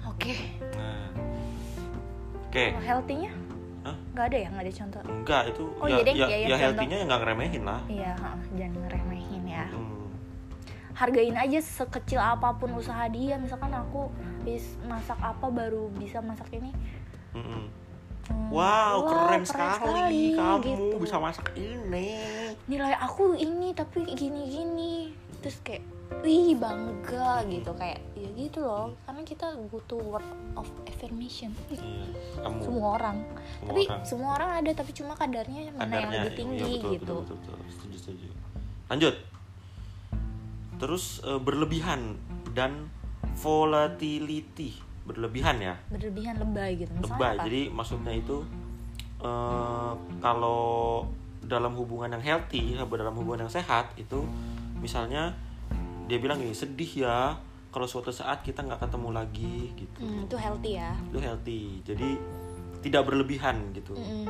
Oke. 0.07 0.35
Nah. 0.79 1.11
Oke. 2.47 2.65
Healthy-nya? 2.79 3.33
Hah? 3.83 3.97
nggak 4.15 4.25
ada 4.31 4.37
ya? 4.39 4.49
Nggak 4.55 4.63
ada 4.63 4.73
contoh? 4.79 5.03
Enggak 5.11 5.43
itu 5.51 5.65
Oh, 5.83 5.87
ya 5.91 5.99
iya 5.99 5.99
ya, 5.99 6.07
iya, 6.07 6.15
iya, 6.15 6.31
ya 6.31 6.39
contoh. 6.47 6.63
healthy-nya 6.63 6.97
ya 6.97 7.05
nggak 7.11 7.21
ngeremehin 7.27 7.63
lah. 7.67 7.81
Iya 7.91 8.13
jangan 8.55 8.79
ngeremehin 8.87 9.45
ya. 9.51 9.67
Hmm. 9.75 10.02
Hargain 10.93 11.35
aja 11.35 11.59
sekecil 11.59 12.19
apa 12.19 12.55
pun 12.55 12.73
usaha 12.73 13.05
dia 13.07 13.37
misalkan 13.37 13.71
aku 13.71 14.13
bis 14.43 14.77
masak 14.85 15.17
apa 15.19 15.47
baru 15.47 15.89
bisa 15.93 16.21
masak 16.21 16.49
ini 16.53 16.73
Mm-mm. 17.33 17.65
Hmm, 18.23 18.49
Wow, 18.55 19.03
wah, 19.03 19.35
keren, 19.35 19.43
sekali, 19.43 20.39
kamu 20.39 20.63
gitu. 20.63 20.97
bisa 21.03 21.19
masak 21.19 21.51
ini. 21.59 22.23
nilai 22.65 22.95
aku 22.95 23.35
ini 23.35 23.75
tapi 23.75 24.07
gini-gini 24.07 25.11
terus 25.43 25.59
kayak 25.61 25.83
wih 26.23 26.55
bangga 26.55 27.43
gitu 27.51 27.75
kayak 27.75 27.99
ya 28.15 28.31
gitu 28.31 28.63
loh 28.63 28.95
karena 29.03 29.27
kita 29.27 29.47
butuh 29.67 29.99
word 29.99 30.29
of 30.55 30.71
affirmation 30.87 31.51
Iya, 31.67 32.15
kamu 32.39 32.59
semua 32.63 32.89
orang 32.95 33.17
Semua 33.27 33.67
tapi 33.67 33.83
orang. 33.83 34.03
semua 34.07 34.31
orang 34.39 34.51
ada 34.55 34.71
tapi 34.71 34.91
cuma 34.95 35.13
kadarnya 35.13 35.61
mana 35.73 35.91
yang 35.91 36.07
kadarnya 36.07 36.21
lebih 36.23 36.33
tinggi 36.39 36.63
iya, 36.63 36.79
betul, 36.79 36.93
gitu 36.95 37.15
betul, 37.19 37.19
betul, 37.19 37.37
betul. 37.43 37.57
Setuju, 37.75 37.97
setuju. 37.99 38.27
Lanjut. 38.87 39.15
Terus 40.83 41.23
eh, 41.23 41.39
berlebihan 41.39 42.19
dan 42.51 42.91
volatility. 43.39 44.75
Berlebihan 45.07 45.63
ya? 45.63 45.79
Berlebihan 45.87 46.43
lebay 46.43 46.83
gitu. 46.83 46.91
Misalnya 46.99 47.15
lebay. 47.15 47.35
apa? 47.39 47.45
Jadi 47.47 47.61
maksudnya 47.71 48.15
itu 48.19 48.37
eh, 49.23 49.93
kalau 50.19 51.07
dalam 51.43 51.79
hubungan 51.79 52.11
yang 52.11 52.23
healthy 52.23 52.75
atau 52.75 52.99
dalam 52.99 53.15
hubungan 53.15 53.47
yang 53.47 53.53
sehat 53.53 53.95
itu 53.99 54.23
misalnya 54.79 55.35
dia 56.07 56.19
bilang 56.23 56.39
gini 56.39 56.55
sedih 56.55 57.07
ya 57.07 57.35
kalau 57.75 57.87
suatu 57.87 58.15
saat 58.15 58.43
kita 58.43 58.63
nggak 58.67 58.83
ketemu 58.83 59.09
lagi 59.15 59.71
gitu. 59.79 60.03
Hmm, 60.03 60.27
itu 60.27 60.37
healthy 60.37 60.73
ya? 60.77 60.93
Itu 61.09 61.19
healthy. 61.23 61.63
Jadi 61.87 62.09
tidak 62.83 63.07
berlebihan 63.07 63.71
gitu. 63.73 63.95
Mm-mm. 63.95 64.27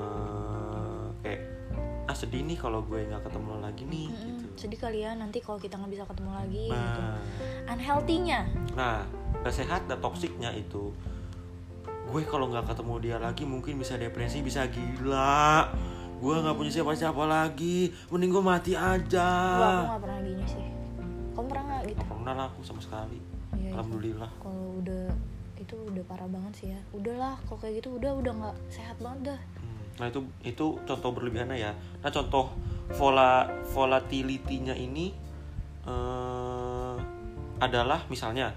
Eh, 0.00 1.04
kayak 1.22 1.40
ah 2.08 2.16
sedih 2.16 2.42
nih 2.42 2.58
kalau 2.58 2.82
gue 2.82 3.06
nggak 3.06 3.22
ketemu 3.22 3.52
lagi 3.62 3.84
nih 3.86 4.08
Mm-mm. 4.10 4.26
gitu 4.34 4.41
sedih 4.56 4.78
kali 4.78 5.02
ya 5.02 5.16
nanti 5.16 5.40
kalau 5.40 5.58
kita 5.58 5.80
nggak 5.80 5.92
bisa 5.92 6.04
ketemu 6.06 6.30
lagi 6.32 6.64
gitu. 6.68 7.00
Nah. 7.00 7.72
Unhealthy-nya. 7.72 8.40
Nah 8.76 9.04
gak 9.42 9.54
sehat 9.54 9.90
dan 9.90 9.98
toksiknya 9.98 10.54
itu 10.54 10.94
gue 12.12 12.22
kalau 12.28 12.46
nggak 12.52 12.68
ketemu 12.68 12.94
dia 13.00 13.16
lagi 13.16 13.44
mungkin 13.48 13.80
bisa 13.80 13.96
depresi 13.96 14.44
bisa 14.44 14.68
gila. 14.68 15.72
Gue 16.22 16.38
nggak 16.38 16.54
punya 16.54 16.70
siapa-siapa 16.70 17.24
lagi 17.26 17.90
mending 18.12 18.30
gue 18.30 18.44
mati 18.44 18.72
aja. 18.78 19.28
Wah, 19.58 19.72
aku 19.72 19.84
nggak 19.88 20.02
pernah 20.04 20.18
gini 20.22 20.44
sih. 20.46 20.66
Kamu 21.32 21.46
pernah 21.48 21.64
nggak 21.66 21.82
gitu? 21.88 22.02
Gak 22.04 22.18
pernah 22.20 22.34
lah 22.36 22.46
aku 22.52 22.60
sama 22.62 22.80
sekali. 22.84 23.18
Itu. 23.18 23.74
alhamdulillah. 23.74 24.30
Kalau 24.38 24.66
udah 24.84 25.04
itu 25.58 25.76
udah 25.78 26.04
parah 26.04 26.28
banget 26.28 26.52
sih 26.54 26.68
ya. 26.70 26.80
Udahlah 26.92 27.34
kalau 27.48 27.58
kayak 27.58 27.82
gitu 27.82 27.96
udah 27.96 28.12
udah 28.18 28.32
nggak 28.38 28.56
sehat 28.68 28.96
banget 29.00 29.34
dah. 29.34 29.40
Hmm, 29.58 29.80
Nah 29.98 30.06
itu 30.12 30.20
itu 30.44 30.66
contoh 30.84 31.10
berlebihannya 31.16 31.58
ya. 31.58 31.72
Nah 32.04 32.10
contoh 32.12 32.52
vola 32.92 33.48
volatility-nya 33.68 34.74
ini 34.74 35.12
eh, 35.84 36.94
adalah 37.58 38.04
misalnya 38.06 38.52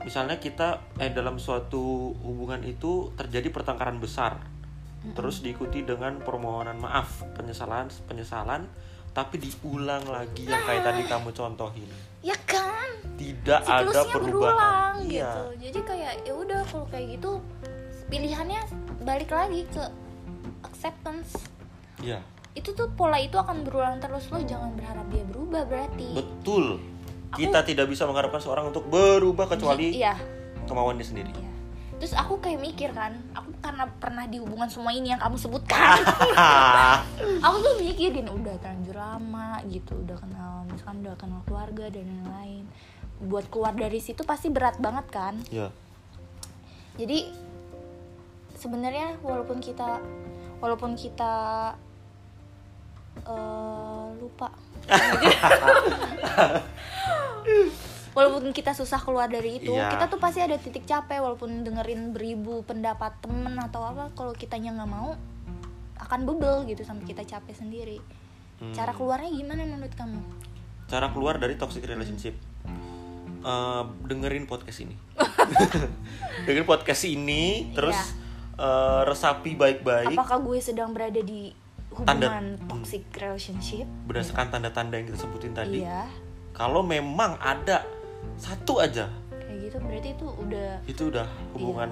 misalnya 0.00 0.40
kita 0.40 0.80
eh 0.96 1.12
dalam 1.12 1.36
suatu 1.36 2.16
hubungan 2.16 2.64
itu 2.64 3.12
terjadi 3.14 3.52
pertengkaran 3.52 4.00
besar, 4.00 4.40
terus 5.12 5.44
diikuti 5.44 5.84
dengan 5.84 6.16
permohonan 6.18 6.80
maaf, 6.80 7.20
penyesalan 7.36 7.92
penyesalan, 8.06 8.64
tapi 9.12 9.36
diulang 9.36 10.00
lagi 10.08 10.48
yang 10.48 10.64
kayak 10.64 10.82
tadi 10.82 11.02
kamu 11.04 11.30
contohin. 11.30 11.90
ya 12.20 12.36
kan 12.44 12.88
Tidak 13.16 13.60
ada 13.60 13.80
siklusnya 13.84 14.12
perubahan. 14.12 14.28
berulang 14.28 14.94
Iya. 15.04 15.24
gitu 15.24 15.42
jadi 15.58 15.80
kayak 15.84 16.12
ya 16.20 16.32
udah 16.36 16.60
kalau 16.64 16.86
kayak 16.88 17.06
gitu 17.16 17.32
pilihannya 18.06 18.60
balik 19.00 19.30
lagi 19.30 19.64
ke 19.68 19.84
acceptance 20.62 21.32
Iya. 21.98 22.20
Itu 22.54 22.74
tuh 22.74 22.90
pola 22.98 23.18
itu 23.22 23.38
akan 23.38 23.62
berulang 23.62 24.02
terus. 24.02 24.26
Lo 24.34 24.42
jangan 24.42 24.74
berharap 24.74 25.06
dia 25.10 25.22
berubah 25.26 25.62
berarti. 25.66 26.18
Betul. 26.18 26.82
Kita 27.30 27.62
tidak 27.62 27.86
bisa 27.86 28.10
mengharapkan 28.10 28.42
seorang 28.42 28.74
untuk 28.74 28.90
berubah 28.90 29.46
kecuali 29.46 29.94
iya. 29.94 30.18
kemauan 30.66 30.98
dia 30.98 31.06
sendiri. 31.06 31.30
iya. 31.30 31.50
Terus 32.00 32.16
aku 32.16 32.40
kayak 32.40 32.64
mikir 32.64 32.90
kan 32.96 33.12
aku 33.36 33.52
karena 33.60 33.84
pernah 34.00 34.24
di 34.24 34.40
hubungan 34.40 34.66
semua 34.72 34.90
ini 34.90 35.12
yang 35.12 35.20
kamu 35.20 35.36
sebutkan. 35.36 36.00
Aku 37.44 37.56
tuh 37.60 37.76
mikirin 37.76 38.24
udah 38.24 38.56
terlanjur 38.56 38.96
lama 38.96 39.60
gitu 39.68 40.00
udah 40.00 40.16
kenal 40.16 40.64
misalkan 40.64 41.04
udah 41.04 41.14
kenal 41.20 41.44
keluarga 41.44 41.92
dan 41.92 42.08
lain-lain. 42.08 42.64
Buat 43.20 43.52
keluar 43.52 43.76
dari 43.76 44.00
situ 44.00 44.24
pasti 44.24 44.48
berat 44.48 44.80
banget 44.80 45.06
kan? 45.12 45.36
Ya. 45.52 45.68
jadi 46.96 47.28
sebenarnya 48.56 49.20
walaupun 49.20 49.60
kita 49.60 50.00
walaupun 50.60 50.96
kita 50.96 51.32
eh, 53.22 54.06
lupa 54.16 54.48
walaupun 58.10 58.50
kita 58.50 58.72
susah 58.72 58.98
keluar 58.98 59.26
dari 59.26 59.58
itu 59.58 59.70
Iya. 59.70 59.88
kita 59.88 60.04
tuh 60.06 60.18
pasti 60.18 60.42
ada 60.42 60.56
titik 60.56 60.82
capek 60.82 61.22
walaupun 61.22 61.62
dengerin 61.62 62.10
beribu 62.10 62.62
pendapat 62.62 63.14
temen 63.22 63.54
atau 63.56 63.86
apa 63.86 64.10
kalau 64.12 64.34
kitanya 64.34 64.74
nggak 64.74 64.90
mau 64.90 65.14
akan 65.96 66.20
bebel 66.24 66.66
gitu 66.66 66.82
sampai 66.82 67.06
kita 67.06 67.22
capek 67.24 67.54
sendiri 67.54 67.98
Hmm. 68.60 68.76
cara 68.76 68.92
keluarnya 68.92 69.32
gimana 69.32 69.64
menurut 69.64 69.94
kamu 69.94 70.20
Cara 70.84 71.08
keluar 71.08 71.38
dari 71.38 71.54
toxic 71.54 71.80
relationship. 71.80 72.34
Eh, 73.40 73.82
dengerin 74.04 74.44
podcast 74.44 74.82
ini. 74.82 74.92
dengerin 76.44 76.66
podcast 76.66 77.06
ini, 77.06 77.72
terus 77.72 77.96
eh, 78.52 79.00
resapi 79.06 79.56
baik-baik 79.56 80.12
apakah 80.12 80.44
gue 80.44 80.60
sedang 80.60 80.92
berada 80.92 81.16
di 81.16 81.56
Tanda- 82.02 82.28
hubungan 82.28 82.46
toxic 82.66 83.02
relationship 83.12 83.86
berdasarkan 84.04 84.46
tanda-tanda 84.50 84.94
yang 84.94 85.06
kita 85.06 85.18
sebutin 85.18 85.52
tadi. 85.52 85.80
iya 85.80 86.06
Kalau 86.50 86.80
memang 86.80 87.36
ada 87.36 87.86
satu 88.36 88.78
aja, 88.78 89.08
kayak 89.30 89.58
gitu 89.64 89.76
berarti 89.78 90.08
itu 90.12 90.26
udah 90.28 90.70
itu 90.84 91.02
udah 91.06 91.26
hubungan 91.52 91.90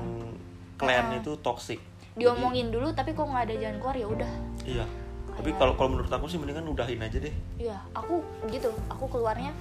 kalian 0.76 1.06
Ah. 1.08 1.18
itu 1.18 1.32
toxic. 1.38 1.80
diomongin 2.14 2.68
dulu 2.68 2.90
tapi 2.90 3.12
kok 3.12 3.24
nggak 3.24 3.46
ada 3.46 3.54
jalan 3.56 3.76
keluar 3.78 3.96
ya 3.96 4.08
udah 4.08 4.32
Iya. 4.64 4.84
Tapi 5.30 5.54
kalau 5.54 5.72
kalau 5.72 5.94
menurut 5.94 6.10
aku 6.10 6.26
sih 6.26 6.34
mendingan 6.34 6.66
udahin 6.66 6.98
aja 6.98 7.14
deh. 7.16 7.30
Iya, 7.56 7.78
aku 7.92 8.18
gitu. 8.48 8.74
Aku 8.88 9.06
keluarnya 9.06 9.54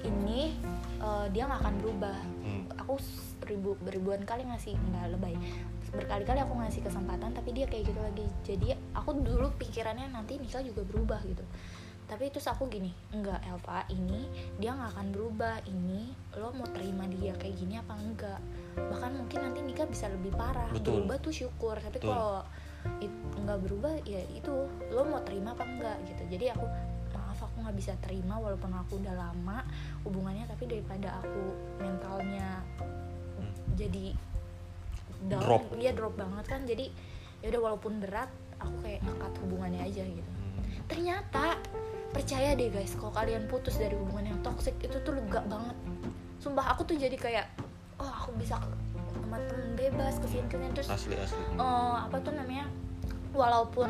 ini 0.00 0.54
eh, 0.96 1.26
dia 1.28 1.44
nggak 1.44 1.60
akan 1.60 1.74
berubah. 1.76 2.16
Hmm. 2.40 2.62
Aku 2.78 2.94
ribu 3.42 3.74
beribuan 3.80 4.22
kali 4.22 4.44
ngasih 4.44 4.78
nggak 4.78 5.10
lebay. 5.10 5.34
Berkali-kali 5.90 6.40
aku 6.42 6.54
ngasih 6.58 6.82
kesempatan 6.86 7.34
tapi 7.34 7.50
dia 7.50 7.66
kayak 7.66 7.90
gitu 7.90 8.00
lagi. 8.00 8.26
Jadi 8.46 8.66
aku 8.94 9.10
dulu 9.20 9.50
pikirannya 9.58 10.10
nanti 10.10 10.38
nikah 10.38 10.62
juga 10.62 10.86
berubah 10.86 11.20
gitu. 11.26 11.42
Tapi 12.10 12.26
terus 12.26 12.50
aku 12.50 12.66
gini, 12.66 12.90
enggak 13.14 13.38
Elva, 13.46 13.86
ini 13.86 14.26
dia 14.58 14.74
nggak 14.74 14.98
akan 14.98 15.06
berubah. 15.14 15.62
Ini 15.62 16.10
lo 16.42 16.50
mau 16.50 16.66
terima 16.74 17.06
dia 17.06 17.30
kayak 17.38 17.54
gini 17.54 17.78
apa 17.78 17.94
enggak? 17.94 18.40
Bahkan 18.74 19.10
mungkin 19.14 19.38
nanti 19.46 19.60
nikah 19.62 19.86
bisa 19.86 20.10
lebih 20.10 20.34
parah. 20.34 20.66
Betul. 20.74 21.06
Berubah 21.06 21.16
tuh 21.22 21.34
syukur. 21.34 21.78
Tapi 21.78 22.02
kalau 22.02 22.42
nggak 23.46 23.58
berubah 23.62 23.94
ya 24.02 24.26
itu 24.34 24.66
lo 24.90 25.02
mau 25.06 25.22
terima 25.22 25.54
apa 25.54 25.62
enggak 25.62 25.96
gitu. 26.10 26.22
Jadi 26.34 26.50
aku 26.50 26.66
maaf 27.30 27.46
aku 27.46 27.62
nggak 27.62 27.76
bisa 27.78 27.94
terima 28.02 28.42
walaupun 28.42 28.74
aku 28.74 28.98
udah 28.98 29.14
lama 29.14 29.62
hubungannya 30.02 30.50
tapi 30.50 30.66
daripada 30.66 31.22
aku 31.22 31.54
mentalnya 31.78 32.58
Hmm. 33.40 33.54
jadi 33.72 34.12
down 35.26 35.42
Drop. 35.42 35.62
dia 35.76 35.92
drop 35.92 36.14
banget 36.14 36.44
kan 36.46 36.60
jadi 36.64 36.88
ya 37.40 37.50
udah 37.50 37.60
walaupun 37.60 38.00
berat 38.00 38.30
aku 38.56 38.74
kayak 38.80 39.00
ngekat 39.02 39.32
hubungannya 39.42 39.82
aja 39.84 40.04
gitu 40.04 40.30
Hmm. 40.30 40.86
ternyata 40.86 41.56
percaya 42.10 42.54
deh 42.54 42.70
guys 42.70 42.94
kalau 42.94 43.10
kalian 43.10 43.46
putus 43.46 43.74
dari 43.74 43.94
hubungan 43.94 44.30
yang 44.30 44.38
toxic 44.40 44.74
itu 44.78 44.96
tuh 45.00 45.14
lega 45.14 45.40
banget 45.46 45.76
sumpah 46.38 46.74
aku 46.74 46.82
tuh 46.84 46.96
jadi 46.96 47.14
kayak 47.14 47.46
oh 47.98 48.06
aku 48.06 48.32
bisa 48.36 48.58
sama 49.20 49.38
temen 49.46 49.74
bebas 49.74 50.18
ke 50.18 50.26
sini 50.26 50.46
terus 50.72 50.88
Asli 50.90 51.14
asli. 51.14 51.38
eh, 51.38 51.96
apa 52.00 52.16
tuh 52.18 52.34
namanya 52.34 52.66
walaupun 53.30 53.88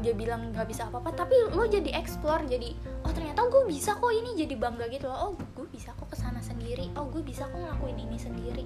dia 0.00 0.10
bilang 0.10 0.50
nggak 0.50 0.66
bisa 0.66 0.90
apa-apa 0.90 1.14
tapi 1.14 1.36
lo 1.54 1.62
jadi 1.64 1.94
explore 1.94 2.42
jadi 2.44 2.74
oh 3.06 3.12
ternyata 3.14 3.46
gue 3.46 3.62
bisa 3.68 3.94
kok 3.94 4.10
ini 4.10 4.34
jadi 4.34 4.54
bangga 4.58 4.90
gitu 4.90 5.06
loh 5.06 5.30
oh 5.30 5.32
gue 5.36 5.66
bisa 5.70 5.94
kok 5.94 6.03
sendiri 6.64 6.88
oh 6.96 7.04
gue 7.12 7.20
bisa 7.20 7.44
kok 7.44 7.60
ngelakuin 7.60 7.98
ini 8.00 8.16
sendiri 8.16 8.64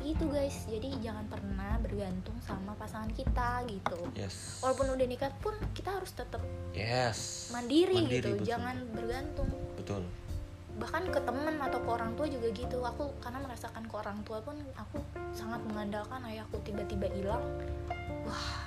gitu 0.00 0.30
guys 0.30 0.70
jadi 0.70 0.86
jangan 1.02 1.26
pernah 1.26 1.82
bergantung 1.82 2.38
sama 2.38 2.78
pasangan 2.78 3.10
kita 3.10 3.66
gitu 3.66 3.98
Yes. 4.14 4.62
walaupun 4.62 4.94
udah 4.94 5.02
nikah 5.04 5.34
pun 5.42 5.58
kita 5.74 5.90
harus 5.90 6.14
tetap 6.14 6.38
Yes. 6.70 7.50
mandiri, 7.50 8.06
gitu 8.06 8.38
betul. 8.38 8.46
jangan 8.46 8.78
bergantung 8.94 9.50
Betul. 9.74 10.06
bahkan 10.78 11.02
ke 11.04 11.18
temen 11.20 11.58
atau 11.58 11.82
ke 11.82 11.90
orang 11.90 12.14
tua 12.14 12.30
juga 12.30 12.48
gitu 12.54 12.78
aku 12.78 13.10
karena 13.18 13.42
merasakan 13.42 13.82
ke 13.82 13.94
orang 13.98 14.18
tua 14.22 14.38
pun 14.40 14.54
aku 14.78 15.02
sangat 15.34 15.58
mengandalkan 15.66 16.22
ayahku 16.22 16.54
tiba-tiba 16.62 17.10
hilang 17.10 17.42
wah 18.22 18.62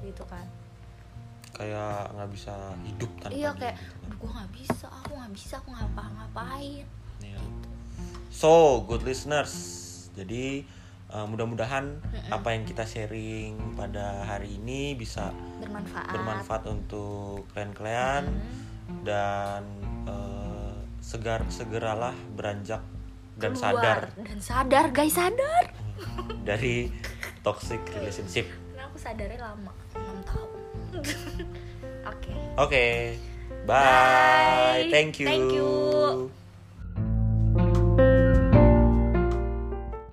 gitu 0.00 0.22
kan 0.30 0.46
Kayak 1.52 2.08
nggak 2.16 2.30
bisa 2.32 2.54
hidup 2.80 3.10
tanpa 3.20 3.34
iya 3.34 3.50
kayak 3.52 3.76
gitu 3.76 3.92
kan. 3.98 4.14
gue 4.14 4.30
nggak 4.30 4.50
bisa 4.54 4.86
aku 4.88 5.10
nggak 5.12 5.32
bisa 5.34 5.54
aku 5.58 5.68
nggak 5.68 5.82
ngapa-ngapain 5.90 6.86
Iya. 7.20 7.38
gitu 7.38 7.61
So, 8.32 8.80
good 8.82 9.04
listeners. 9.04 9.52
Jadi 10.12 10.64
uh, 11.08 11.24
mudah-mudahan 11.24 12.00
apa 12.28 12.48
yang 12.50 12.64
kita 12.64 12.82
sharing 12.82 13.76
pada 13.76 14.24
hari 14.26 14.56
ini 14.56 14.92
bisa 14.92 15.30
bermanfaat 15.58 16.08
bermanfaat 16.10 16.62
untuk 16.66 17.44
kalian-kalian 17.52 18.24
Hmm. 18.82 19.06
dan 19.06 19.62
uh, 20.04 20.74
segar 20.98 21.46
segeralah 21.48 22.10
beranjak 22.34 22.82
dan 23.36 23.54
Keluar. 23.54 23.62
sadar 23.78 23.98
dan 24.18 24.38
sadar 24.42 24.84
guys 24.90 25.14
sadar 25.14 25.64
dari 26.42 26.90
toxic 27.40 27.78
relationship. 27.94 28.50
karena 28.50 28.82
aku 28.84 28.98
sadarnya 28.98 29.38
lama 29.38 29.72
6 29.94 30.28
tahun 30.28 30.50
oke 32.10 32.32
Oke. 32.58 32.86
Bye. 33.62 33.70
Bye. 33.70 34.90
Thank 34.90 35.22
you. 35.22 35.26
Thank 35.30 35.54
you. 35.54 36.41